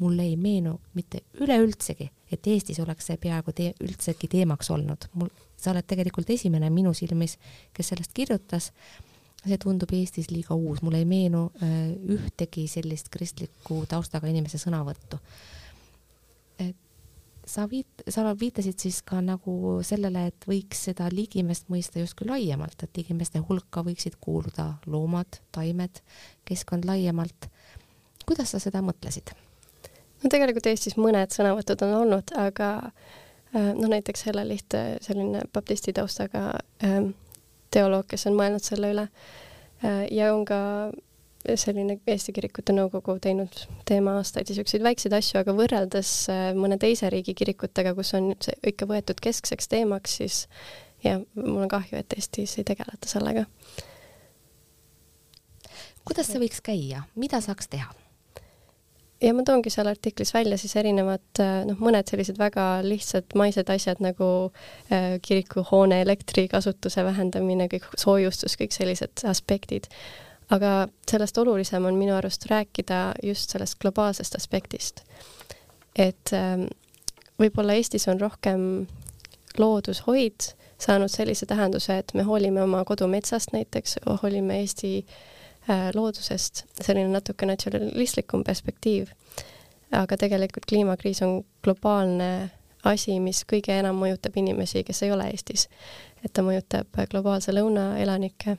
mulle 0.00 0.22
ei 0.22 0.36
meenu 0.36 0.76
mitte 0.94 1.22
üleüldsegi, 1.40 2.10
et 2.32 2.46
Eestis 2.46 2.80
oleks 2.82 3.08
see 3.10 3.18
peaaegu 3.20 3.52
te 3.56 3.72
üldsegi 3.80 4.28
teemaks 4.28 4.70
olnud. 4.70 5.08
mul, 5.14 5.30
sa 5.56 5.72
oled 5.72 5.86
tegelikult 5.88 6.30
esimene 6.30 6.70
minu 6.70 6.94
silmis, 6.94 7.38
kes 7.72 7.92
sellest 7.92 8.14
kirjutas. 8.14 8.72
see 9.46 9.58
tundub 9.62 9.92
Eestis 9.94 10.30
liiga 10.30 10.54
uus, 10.54 10.82
mulle 10.82 10.98
ei 10.98 11.08
meenu 11.08 11.50
äh, 11.62 11.92
ühtegi 12.16 12.66
sellist 12.68 13.08
kristliku 13.14 13.84
taustaga 13.88 14.26
inimese 14.26 14.58
sõnavõttu. 14.58 15.20
et 16.58 16.76
sa 17.46 17.66
viit-, 17.70 18.04
sa 18.10 18.34
viitasid 18.40 18.78
siis 18.82 19.00
ka 19.06 19.20
nagu 19.22 19.78
sellele, 19.86 20.26
et 20.32 20.46
võiks 20.50 20.82
seda 20.88 21.08
ligimest 21.12 21.70
mõista 21.72 22.02
justkui 22.02 22.28
laiemalt, 22.28 22.82
et 22.82 22.98
ligimeste 22.98 23.40
hulka 23.48 23.84
võiksid 23.86 24.18
kuuluda 24.20 24.72
loomad, 24.86 25.40
taimed, 25.54 26.02
keskkond 26.44 26.84
laiemalt. 26.84 27.48
kuidas 28.26 28.50
sa 28.50 28.58
seda 28.62 28.82
mõtlesid? 28.82 29.30
No 30.22 30.32
tegelikult 30.32 30.66
Eestis 30.70 30.98
mõned 31.00 31.34
sõnavõtud 31.34 31.86
on 31.86 31.94
olnud, 32.02 32.34
aga 32.40 32.70
äh, 32.86 33.72
noh, 33.72 33.88
näiteks 33.88 34.26
Helle 34.28 34.46
Liht, 34.48 34.76
selline 35.04 35.44
baptisti 35.52 35.94
taustaga 35.96 36.52
ähm, 36.84 37.12
teoloog, 37.74 38.06
kes 38.10 38.28
on 38.30 38.38
mõelnud 38.38 38.64
selle 38.64 38.92
üle 38.94 39.08
äh, 39.08 40.06
ja 40.14 40.32
on 40.34 40.46
ka 40.48 40.60
selline 41.54 41.98
Eesti 42.10 42.32
Kirikute 42.34 42.74
Nõukogu 42.74 43.18
teinud 43.22 43.54
teema 43.86 44.16
aastaid 44.18 44.48
niisuguseid 44.50 44.82
väikseid 44.82 45.14
asju, 45.14 45.40
aga 45.42 45.54
võrreldes 45.56 46.12
äh, 46.32 46.48
mõne 46.58 46.78
teise 46.82 47.10
riigi 47.12 47.36
kirikutega, 47.38 47.94
kus 47.94 48.14
on 48.18 48.32
see 48.42 48.56
ikka 48.72 48.88
võetud 48.90 49.20
keskseks 49.22 49.70
teemaks, 49.70 50.16
siis 50.20 50.40
ja 51.04 51.18
mul 51.34 51.66
on 51.66 51.70
kahju, 51.70 52.00
et 52.00 52.16
Eestis 52.16 52.56
ei 52.58 52.66
tegeleta 52.66 53.10
sellega. 53.10 53.46
kuidas 56.06 56.30
see 56.30 56.42
võiks 56.42 56.62
käia, 56.64 57.04
mida 57.14 57.40
saaks 57.44 57.70
teha? 57.70 57.92
Ja 59.20 59.32
ma 59.34 59.44
toongi 59.46 59.70
seal 59.72 59.88
artiklis 59.90 60.32
välja 60.34 60.58
siis 60.60 60.76
erinevad 60.76 61.40
noh, 61.68 61.80
mõned 61.80 62.08
sellised 62.10 62.38
väga 62.40 62.66
lihtsad 62.84 63.36
maised 63.38 63.70
asjad 63.72 64.00
nagu 64.04 64.28
äh, 64.92 65.16
kirikuhoone 65.22 66.00
elektrikasutuse 66.04 67.04
vähendamine, 67.04 67.68
kõik 67.72 67.88
soojustus, 67.98 68.58
kõik 68.60 68.76
sellised 68.76 69.24
aspektid. 69.28 69.88
aga 70.50 70.88
sellest 71.10 71.38
olulisem 71.38 71.84
on 71.84 71.96
minu 71.98 72.14
arust 72.14 72.44
rääkida 72.46 73.14
just 73.22 73.50
sellest 73.50 73.78
globaalsest 73.80 74.34
aspektist. 74.34 75.04
et 75.96 76.32
äh, 76.32 76.66
võib-olla 77.38 77.72
Eestis 77.72 78.08
on 78.08 78.20
rohkem 78.20 78.86
loodushoid 79.58 80.52
saanud 80.78 81.08
sellise 81.08 81.46
tähenduse, 81.46 81.98
et 81.98 82.12
me 82.14 82.22
hoolime 82.22 82.62
oma 82.62 82.84
kodumetsast 82.84 83.52
näiteks, 83.52 83.96
hoolime 84.22 84.60
Eesti 84.60 84.98
äh, 84.98 85.14
Äh, 85.16 85.35
loodusest, 85.94 86.64
selline 86.80 87.08
natuke 87.10 87.46
natsionalistlikum 87.46 88.44
perspektiiv. 88.44 89.08
aga 89.92 90.16
tegelikult 90.16 90.66
kliimakriis 90.66 91.22
on 91.22 91.44
globaalne 91.64 92.50
asi, 92.84 93.20
mis 93.20 93.42
kõige 93.48 93.74
enam 93.78 93.98
mõjutab 94.00 94.34
inimesi, 94.38 94.82
kes 94.86 95.02
ei 95.02 95.12
ole 95.12 95.28
Eestis. 95.30 95.68
et 96.24 96.32
ta 96.32 96.42
mõjutab 96.42 96.98
globaalse 97.10 97.52
lõuna 97.52 97.96
elanikke. 97.98 98.56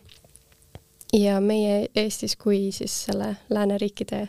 ja 1.14 1.40
meie 1.42 1.88
Eestis 1.96 2.36
kui 2.36 2.72
siis 2.72 3.06
selle 3.06 3.36
lääneriikide 3.50 4.28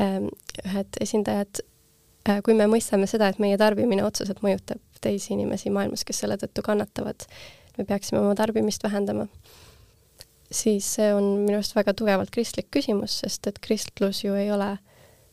ähm, 0.00 0.28
ühed 0.66 1.00
esindajad, 1.00 1.62
äh, 2.28 2.42
kui 2.42 2.54
me 2.54 2.66
mõistame 2.66 3.06
seda, 3.06 3.28
et 3.28 3.38
meie 3.38 3.58
tarbimine 3.58 4.04
otseselt 4.04 4.42
mõjutab 4.42 4.80
teisi 5.00 5.34
inimesi 5.34 5.70
maailmas, 5.70 6.04
kes 6.04 6.18
selle 6.22 6.36
tõttu 6.36 6.62
kannatavad, 6.62 7.26
me 7.78 7.84
peaksime 7.84 8.20
oma 8.20 8.34
tarbimist 8.34 8.82
vähendama 8.82 9.26
siis 10.52 10.86
see 10.96 11.10
on 11.14 11.24
minu 11.42 11.58
arust 11.58 11.76
väga 11.76 11.94
tugevalt 11.98 12.30
kristlik 12.34 12.70
küsimus, 12.74 13.18
sest 13.24 13.46
et 13.50 13.58
kristlus 13.64 14.22
ju 14.24 14.34
ei 14.38 14.50
ole, 14.52 14.76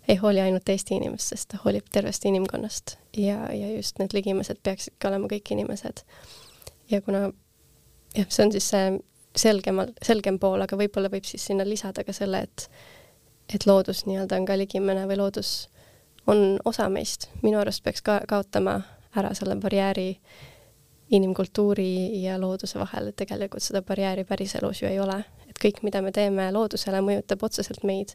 ei 0.08 0.18
hooli 0.22 0.42
ainult 0.42 0.70
Eesti 0.70 0.98
inimestest, 0.98 1.52
ta 1.52 1.60
hoolib 1.64 1.90
tervest 1.92 2.26
inimkonnast 2.26 2.98
ja, 3.18 3.44
ja 3.54 3.72
just 3.76 4.00
need 4.00 4.16
ligimesed 4.16 4.62
peaksidki 4.64 5.08
olema 5.08 5.30
kõik 5.32 5.54
inimesed. 5.56 6.04
ja 6.92 7.02
kuna 7.02 7.30
jah, 8.16 8.30
see 8.30 8.46
on 8.46 8.54
siis 8.56 8.70
see 8.70 8.86
selgemal, 9.38 9.92
selgem 10.04 10.40
pool, 10.40 10.62
aga 10.62 10.78
võib-olla 10.78 11.12
võib 11.12 11.28
siis 11.28 11.46
sinna 11.46 11.68
lisada 11.68 12.04
ka 12.04 12.16
selle, 12.16 12.46
et 12.48 12.70
et 13.50 13.66
loodus 13.66 14.04
nii-öelda 14.06 14.38
on 14.38 14.46
ka 14.46 14.58
ligimene 14.58 15.08
või 15.10 15.18
loodus 15.18 15.70
on 16.30 16.60
osa 16.70 16.86
meist, 16.90 17.30
minu 17.42 17.58
arust 17.58 17.82
peaks 17.84 18.04
ka 18.06 18.20
kaotama 18.30 18.82
ära 19.18 19.34
selle 19.34 19.56
barjääri 19.58 20.20
inimkultuuri 21.10 22.22
ja 22.24 22.38
looduse 22.42 22.80
vahel, 22.80 23.10
et 23.10 23.18
tegelikult 23.20 23.64
seda 23.66 23.82
barjääri 23.86 24.24
päriselus 24.30 24.84
ju 24.84 24.90
ei 24.90 25.00
ole, 25.02 25.18
et 25.50 25.58
kõik, 25.62 25.82
mida 25.84 26.02
me 26.06 26.14
teeme 26.16 26.50
loodusele, 26.54 27.02
mõjutab 27.06 27.44
otseselt 27.50 27.84
meid. 27.84 28.14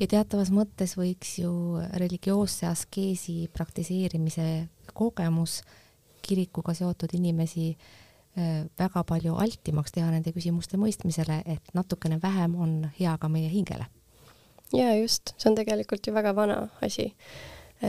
ja 0.00 0.06
teatavas 0.10 0.50
mõttes 0.50 0.96
võiks 0.98 1.38
ju 1.38 1.80
religioosse 1.94 2.66
askeesi 2.66 3.48
praktiseerimise 3.52 4.68
kogemus 4.92 5.62
kirikuga 6.22 6.74
seotud 6.74 7.14
inimesi 7.14 7.70
äh, 7.70 8.66
väga 8.78 9.04
palju 9.04 9.36
altimaks 9.40 9.92
teha 9.92 10.10
nende 10.10 10.32
küsimuste 10.32 10.76
mõistmisele, 10.76 11.42
et 11.46 11.74
natukene 11.74 12.20
vähem 12.22 12.56
on 12.60 12.90
hea 13.00 13.16
ka 13.18 13.28
meie 13.28 13.48
hingele. 13.48 13.86
ja 14.72 14.94
just, 14.96 15.34
see 15.38 15.50
on 15.50 15.56
tegelikult 15.56 16.06
ju 16.06 16.14
väga 16.14 16.34
vana 16.36 16.68
asi 16.82 17.14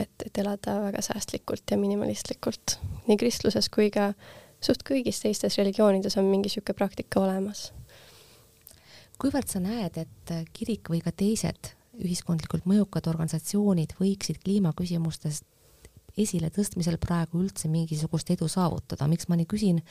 et, 0.02 0.26
et 0.26 0.38
elada 0.42 0.78
väga 0.84 1.02
säästlikult 1.04 1.70
ja 1.70 1.78
minimalistlikult. 1.80 2.78
nii 3.06 3.16
kristluses 3.20 3.68
kui 3.72 3.90
ka 3.94 4.12
suht 4.60 4.84
kõigis 4.86 5.20
teistes 5.22 5.58
religioonides 5.60 6.16
on 6.18 6.28
mingi 6.30 6.50
niisugune 6.50 6.76
praktika 6.76 7.20
olemas. 7.20 7.72
kuivõrd 9.18 9.48
sa 9.48 9.60
näed, 9.60 9.96
et 9.96 10.34
kirik 10.52 10.90
või 10.92 11.02
ka 11.04 11.12
teised 11.12 11.72
ühiskondlikult 11.96 12.66
mõjukad 12.68 13.06
organisatsioonid 13.08 13.94
võiksid 14.00 14.42
kliimaküsimustest 14.44 15.46
esiletõstmisel 16.16 16.96
praegu 17.00 17.40
üldse 17.42 17.68
mingisugust 17.68 18.30
edu 18.32 18.48
saavutada, 18.48 19.08
miks 19.08 19.28
ma 19.28 19.36
nii 19.36 19.48
küsin? 19.48 19.82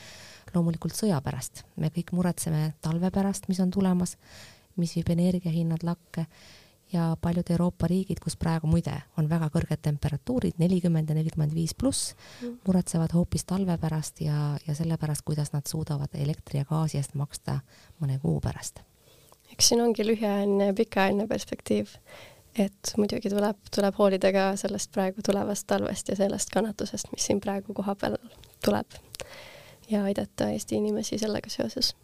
loomulikult 0.54 0.94
sõja 0.96 1.18
pärast, 1.22 1.64
me 1.76 1.90
kõik 1.94 2.12
muretseme 2.16 2.72
talve 2.82 3.10
pärast, 3.14 3.48
mis 3.50 3.60
on 3.60 3.70
tulemas, 3.70 4.16
mis 4.76 4.94
viib 4.96 5.10
energiahinnad 5.12 5.84
lakke 5.86 6.26
ja 6.92 7.16
paljud 7.20 7.50
Euroopa 7.50 7.86
riigid, 7.86 8.20
kus 8.22 8.36
praegu 8.36 8.68
muide 8.70 8.94
on 9.18 9.28
väga 9.30 9.48
kõrged 9.54 9.82
temperatuurid, 9.82 10.58
nelikümmend 10.62 11.10
ja 11.10 11.16
nelikümmend 11.18 11.54
viis 11.54 11.74
pluss, 11.74 12.14
mm. 12.42 12.60
muretsevad 12.66 13.14
hoopis 13.16 13.44
talve 13.44 13.78
pärast 13.82 14.20
ja, 14.22 14.54
ja 14.66 14.74
selle 14.74 14.98
pärast, 15.00 15.24
kuidas 15.26 15.52
nad 15.52 15.66
suudavad 15.66 16.14
elektri 16.14 16.60
ja 16.62 16.68
gaasi 16.68 17.00
eest 17.00 17.16
maksta 17.18 17.60
mõne 18.02 18.20
kuu 18.22 18.40
pärast. 18.40 18.80
eks 19.52 19.68
siin 19.68 19.82
ongi 19.82 20.06
lühiajaline 20.06 20.70
ja 20.70 20.74
pikaajaline 20.74 21.26
perspektiiv. 21.26 21.90
et 22.58 22.92
muidugi 22.96 23.30
tuleb, 23.30 23.56
tuleb 23.74 23.98
hoolida 23.98 24.32
ka 24.32 24.46
sellest 24.56 24.92
praegu 24.92 25.22
tulevast 25.26 25.66
talvest 25.66 26.08
ja 26.08 26.16
sellest 26.16 26.50
kannatusest, 26.50 27.12
mis 27.12 27.26
siin 27.26 27.40
praegu 27.40 27.74
kohapeal 27.74 28.16
tuleb. 28.64 28.86
ja 29.90 30.04
aidata 30.04 30.50
Eesti 30.50 30.76
inimesi 30.76 31.18
sellega 31.18 31.50
seoses. 31.50 31.96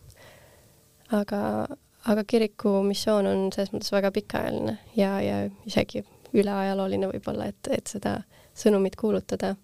aga, 1.12 1.66
aga 2.08 2.24
kiriku 2.24 2.80
missioon 2.86 3.26
on 3.26 3.44
selles 3.54 3.72
mõttes 3.72 3.92
väga 3.92 4.10
pikaajaline 4.14 4.78
ja, 4.96 5.20
ja 5.22 5.36
isegi 5.66 6.04
üleajalooline 6.34 7.10
võib-olla, 7.12 7.50
et, 7.52 7.68
et 7.70 7.86
seda 7.86 8.16
sõnumit 8.58 8.96
kuulutada. 8.96 9.54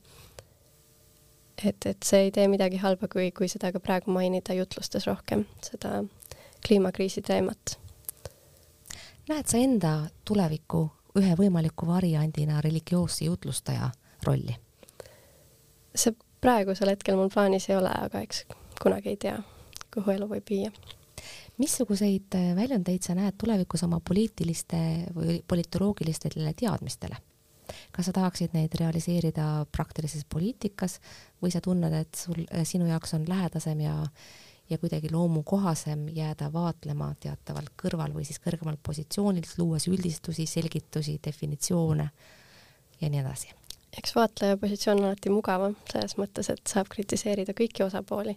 et, 1.65 1.87
et 1.87 2.03
see 2.05 2.29
ei 2.29 2.31
tee 2.31 2.47
midagi 2.49 2.79
halba, 2.83 3.09
kui, 3.09 3.31
kui 3.33 3.49
seda 3.49 3.73
ka 3.73 3.81
praegu 3.81 4.13
mainida 4.15 4.55
jutlustes 4.55 5.07
rohkem, 5.07 5.47
seda 5.65 6.05
kliimakriisi 6.67 7.23
teemat. 7.23 7.79
näed 9.29 9.47
sa 9.47 9.59
enda 9.59 9.93
tuleviku 10.25 10.89
ühe 11.19 11.35
võimaliku 11.35 11.87
variandina 11.87 12.61
religioosse 12.61 13.25
jutlustaja 13.25 13.91
rolli? 14.27 14.57
see 15.95 16.15
praegusel 16.41 16.93
hetkel 16.93 17.17
mul 17.17 17.33
plaanis 17.35 17.71
ei 17.71 17.77
ole, 17.77 17.91
aga 17.91 18.23
eks 18.23 18.45
kunagi 18.83 19.09
ei 19.09 19.17
tea, 19.17 19.41
kuhu 19.95 20.15
elu 20.15 20.29
võib 20.31 20.51
viia 20.51 20.71
missuguseid 21.59 22.35
äh, 22.39 22.51
väljundeid 22.57 23.03
sa 23.03 23.17
näed 23.19 23.39
tulevikus 23.41 23.83
oma 23.87 24.01
poliitiliste 24.01 24.79
või 25.15 25.41
politoloogilistele 25.49 26.55
teadmistele? 26.57 27.25
kas 27.93 28.07
sa 28.09 28.15
tahaksid 28.17 28.55
neid 28.57 28.73
realiseerida 28.81 29.67
praktilises 29.73 30.23
poliitikas 30.25 30.95
või 31.43 31.51
sa 31.53 31.61
tunned, 31.61 31.93
et 31.93 32.17
sul, 32.17 32.47
äh, 32.49 32.65
sinu 32.65 32.89
jaoks 32.89 33.15
on 33.19 33.29
lähedasem 33.29 33.81
ja 33.85 33.97
ja 34.69 34.77
kuidagi 34.79 35.09
loomukohasem 35.13 36.09
jääda 36.13 36.51
vaatlema 36.53 37.15
teatavalt 37.21 37.71
kõrval 37.83 38.13
või 38.13 38.27
siis 38.29 38.37
kõrgemalt 38.45 38.83
positsioonilt, 38.85 39.55
luues 39.57 39.87
üldistusi, 39.89 40.45
selgitusi, 40.47 41.15
definitsioone 41.25 42.09
ja 43.01 43.09
nii 43.09 43.23
edasi? 43.23 43.55
eks 43.99 44.13
vaatleja 44.15 44.57
positsioon 44.61 45.01
on 45.01 45.09
alati 45.09 45.33
mugavam 45.33 45.77
selles 45.91 46.19
mõttes, 46.21 46.51
et 46.53 46.61
saab 46.69 46.91
kritiseerida 46.93 47.55
kõiki 47.57 47.87
osapooli 47.87 48.37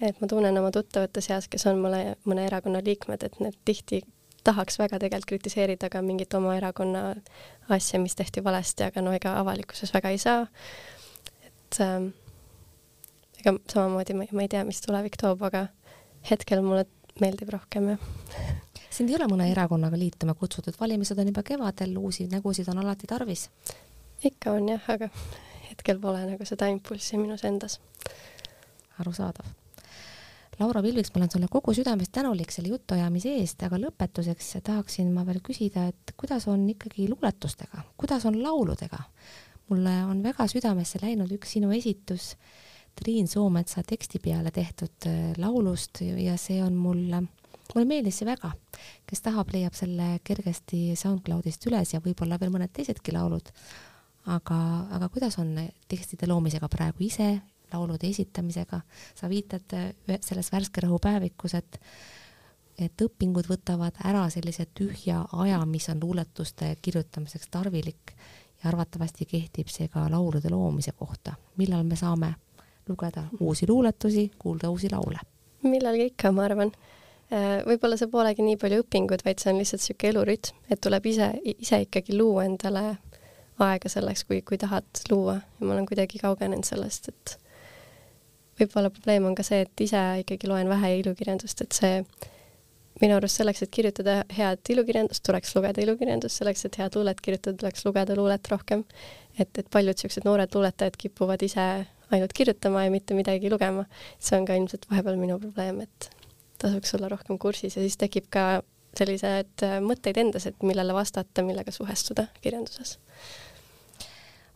et 0.00 0.20
ma 0.20 0.26
tunnen 0.28 0.58
oma 0.58 0.70
tuttavate 0.74 1.20
seas, 1.20 1.48
kes 1.48 1.66
on 1.70 1.78
mõne, 1.82 2.16
mõne 2.24 2.46
erakonna 2.46 2.82
liikmed, 2.84 3.22
et 3.22 3.38
need 3.40 3.58
tihti 3.64 4.02
tahaks 4.44 4.78
väga 4.80 4.98
tegelikult 5.02 5.28
kritiseerida 5.30 5.90
ka 5.90 6.02
mingit 6.02 6.34
oma 6.34 6.56
erakonna 6.58 7.02
asja, 7.70 8.00
mis 8.02 8.16
tehti 8.18 8.42
valesti, 8.44 8.88
aga 8.88 9.04
no 9.04 9.12
ega 9.14 9.36
avalikkuses 9.40 9.94
väga 9.94 10.10
ei 10.14 10.18
saa. 10.18 10.46
et 11.46 11.80
ähm, 11.80 12.08
ega 13.40 13.54
samamoodi 13.70 14.16
ma, 14.18 14.26
ma 14.32 14.42
ei 14.42 14.50
tea, 14.50 14.64
mis 14.66 14.82
tulevik 14.82 15.16
toob, 15.20 15.42
aga 15.46 15.66
hetkel 16.30 16.62
mulle 16.66 16.86
meeldib 17.20 17.52
rohkem, 17.54 17.92
jah. 17.94 18.50
sind 18.90 19.10
ei 19.10 19.16
ole 19.18 19.30
mõne 19.30 19.48
erakonnaga 19.52 19.98
liituma 19.98 20.34
kutsutud, 20.34 20.76
valimised 20.80 21.18
on 21.18 21.32
juba 21.32 21.46
kevadel, 21.46 21.96
uusi 21.98 22.26
nägusid 22.32 22.68
on 22.72 22.82
alati 22.82 23.10
tarvis? 23.10 23.48
ikka 24.24 24.58
on 24.58 24.68
jah, 24.74 24.90
aga 24.90 25.10
hetkel 25.70 25.98
pole 26.02 26.26
nagu 26.26 26.46
seda 26.46 26.70
impulssi 26.70 27.18
minus 27.18 27.46
endas. 27.46 27.80
arusaadav 28.98 29.61
Laura 30.60 30.82
Pilviks, 30.84 31.10
ma 31.14 31.22
olen 31.22 31.30
sulle 31.32 31.46
kogu 31.50 31.72
südamest 31.74 32.12
tänulik 32.12 32.52
selle 32.52 32.68
jutuajamise 32.74 33.30
eest, 33.40 33.62
aga 33.64 33.78
lõpetuseks 33.80 34.50
tahaksin 34.64 35.08
ma 35.14 35.24
veel 35.26 35.40
küsida, 35.44 35.86
et 35.88 36.12
kuidas 36.16 36.44
on 36.52 36.66
ikkagi 36.68 37.08
luuletustega, 37.08 37.86
kuidas 37.96 38.26
on 38.28 38.42
lauludega? 38.42 39.00
mulle 39.72 39.92
on 40.04 40.18
väga 40.20 40.44
südamesse 40.50 40.98
läinud 41.00 41.30
üks 41.32 41.54
sinu 41.54 41.70
esitus 41.72 42.34
Triin 42.98 43.28
Soometsa 43.28 43.82
teksti 43.86 44.18
peale 44.18 44.50
tehtud 44.50 45.06
äh, 45.06 45.32
laulust 45.40 46.02
ja 46.02 46.34
see 46.36 46.58
on 46.62 46.74
mulle, 46.76 47.22
mulle 47.72 47.86
meeldis 47.88 48.18
see 48.20 48.28
väga. 48.28 48.52
kes 49.08 49.24
tahab, 49.24 49.54
leiab 49.54 49.76
selle 49.78 50.18
kergesti 50.24 50.92
SoundCloudist 50.98 51.64
üles 51.70 51.94
ja 51.94 52.02
võib-olla 52.04 52.36
veel 52.40 52.52
mõned 52.52 52.72
teisedki 52.72 53.14
laulud. 53.16 53.48
aga, 54.26 54.58
aga 54.98 55.08
kuidas 55.08 55.38
on 55.38 55.56
tekstide 55.88 56.28
loomisega 56.28 56.68
praegu 56.68 57.08
ise 57.08 57.30
laulude 57.72 58.08
esitamisega. 58.08 58.80
sa 59.14 59.28
viitad 59.28 59.74
äh, 59.74 60.18
selles 60.20 60.52
Värske 60.52 60.80
Rõhu 60.84 60.98
päevikus, 61.02 61.54
et 61.54 61.80
et 62.78 63.02
õpingud 63.04 63.46
võtavad 63.46 63.98
ära 64.04 64.24
sellise 64.32 64.64
tühja 64.74 65.26
aja, 65.32 65.58
mis 65.66 65.88
on 65.92 66.00
luuletuste 66.00 66.76
kirjutamiseks 66.82 67.50
tarvilik 67.52 68.14
ja 68.62 68.70
arvatavasti 68.70 69.26
kehtib 69.26 69.68
see 69.68 69.88
ka 69.92 70.06
laulude 70.10 70.50
loomise 70.50 70.92
kohta. 70.92 71.34
millal 71.56 71.84
me 71.84 71.96
saame 71.96 72.34
lugeda 72.88 73.24
uusi 73.40 73.68
luuletusi, 73.68 74.30
kuulda 74.38 74.70
uusi 74.70 74.90
laule. 74.92 75.18
millalgi 75.62 76.06
ikka, 76.12 76.32
ma 76.32 76.44
arvan. 76.44 76.72
Äh, 77.32 77.62
võib-olla 77.64 77.96
see 77.96 78.10
polegi 78.12 78.44
nii 78.44 78.58
palju 78.60 78.82
õpingud, 78.82 79.22
vaid 79.24 79.40
see 79.40 79.52
on 79.52 79.60
lihtsalt 79.60 79.80
niisugune 79.80 80.10
elurütm, 80.10 80.56
et 80.70 80.80
tuleb 80.84 81.06
ise, 81.06 81.28
ise 81.44 81.78
ikkagi 81.86 82.16
luua 82.18 82.44
endale 82.44 82.82
aega 83.62 83.88
selleks, 83.88 84.24
kui, 84.28 84.42
kui 84.42 84.58
tahad 84.58 85.04
luua 85.10 85.38
ja 85.38 85.66
ma 85.66 85.72
olen 85.72 85.86
kuidagi 85.88 86.20
kaugenenud 86.20 86.66
sellest, 86.68 87.08
et 87.08 87.38
võib-olla 88.62 88.90
probleem 88.92 89.26
on 89.28 89.34
ka 89.38 89.44
see, 89.46 89.62
et 89.66 89.84
ise 89.84 90.02
ikkagi 90.22 90.50
loen 90.50 90.70
vähe 90.70 90.94
ilukirjandust, 91.00 91.64
et 91.64 91.76
see 91.76 92.00
minu 93.02 93.16
arust 93.16 93.40
selleks, 93.40 93.64
et 93.64 93.72
kirjutada 93.72 94.20
head 94.36 94.72
ilukirjandust, 94.74 95.24
tuleks 95.26 95.54
lugeda 95.56 95.82
ilukirjandust, 95.82 96.38
selleks, 96.38 96.66
et 96.68 96.78
head 96.78 96.98
luulet 96.98 97.20
kirjutada, 97.24 97.56
tuleks 97.60 97.86
lugeda 97.88 98.16
luulet 98.18 98.50
rohkem. 98.52 98.84
et, 99.38 99.48
et 99.58 99.68
paljud 99.72 99.96
niisugused 99.96 100.26
noored 100.28 100.54
luuletajad 100.54 100.96
kipuvad 101.00 101.42
ise 101.42 101.62
ainult 102.12 102.34
kirjutama 102.36 102.84
ja 102.84 102.90
mitte 102.92 103.14
midagi 103.16 103.50
lugema. 103.50 103.86
see 104.18 104.36
on 104.38 104.44
ka 104.46 104.58
ilmselt 104.58 104.84
vahepeal 104.90 105.16
minu 105.16 105.38
probleem, 105.40 105.80
et 105.80 106.10
tasuks 106.62 106.94
olla 106.98 107.08
rohkem 107.08 107.38
kursis 107.38 107.76
ja 107.76 107.82
siis 107.82 107.96
tekib 107.96 108.28
ka 108.30 108.62
sellised 108.98 109.64
mõtteid 109.80 110.20
endas, 110.20 110.46
et 110.46 110.62
millele 110.62 110.92
vastata, 110.94 111.42
millega 111.42 111.72
suhestuda 111.72 112.28
kirjanduses 112.44 112.98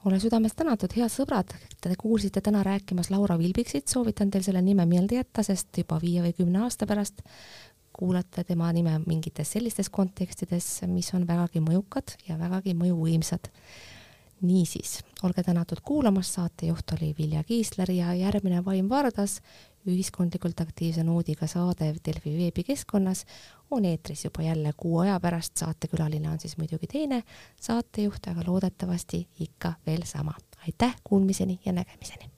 ole 0.06 0.20
südamest 0.22 0.54
tänatud, 0.58 0.92
head 0.94 1.10
sõbrad, 1.10 1.50
te 1.82 1.94
kuulsite 1.98 2.40
täna 2.44 2.62
rääkimas 2.66 3.10
Laura 3.10 3.34
Vilbiksit, 3.38 3.88
soovitan 3.90 4.30
teil 4.30 4.44
selle 4.46 4.62
nime 4.62 4.86
meelde 4.86 5.18
jätta, 5.18 5.42
sest 5.42 5.80
juba 5.82 5.98
viie 6.02 6.22
või 6.22 6.34
kümne 6.36 6.62
aasta 6.62 6.86
pärast 6.86 7.24
kuulate 7.96 8.44
tema 8.44 8.68
nime 8.76 8.98
mingites 9.06 9.54
sellistes 9.56 9.88
kontekstides, 9.90 10.66
mis 10.90 11.08
on 11.16 11.24
vägagi 11.28 11.62
mõjukad 11.64 12.18
ja 12.28 12.38
vägagi 12.38 12.76
mõjuvõimsad. 12.76 13.50
niisiis, 14.40 14.98
olge 15.24 15.42
tänatud 15.42 15.80
kuulamast, 15.80 16.34
saatejuht 16.36 16.92
oli 16.92 17.14
Vilja 17.18 17.40
Kiisler 17.44 17.90
ja 17.90 18.14
järgmine 18.14 18.64
Vaim 18.64 18.88
Vardas, 18.88 19.40
ühiskondlikult 19.86 20.60
aktiivse 20.60 21.04
noodiga 21.04 21.46
saade 21.50 21.92
Delfi 22.04 22.36
veebikeskkonnas, 22.38 23.24
on 23.70 23.84
eetris 23.84 24.24
juba 24.24 24.42
jälle 24.42 24.72
kuu 24.76 24.98
aja 25.04 25.20
pärast, 25.20 25.56
saatekülaline 25.56 26.30
on 26.30 26.40
siis 26.40 26.58
muidugi 26.58 26.86
teine 26.86 27.22
saatejuht, 27.60 28.30
aga 28.30 28.46
loodetavasti 28.46 29.26
ikka 29.40 29.72
veel 29.86 30.02
sama. 30.04 30.34
aitäh, 30.66 30.96
kuulmiseni 31.04 31.60
ja 31.64 31.72
nägemiseni! 31.72 32.30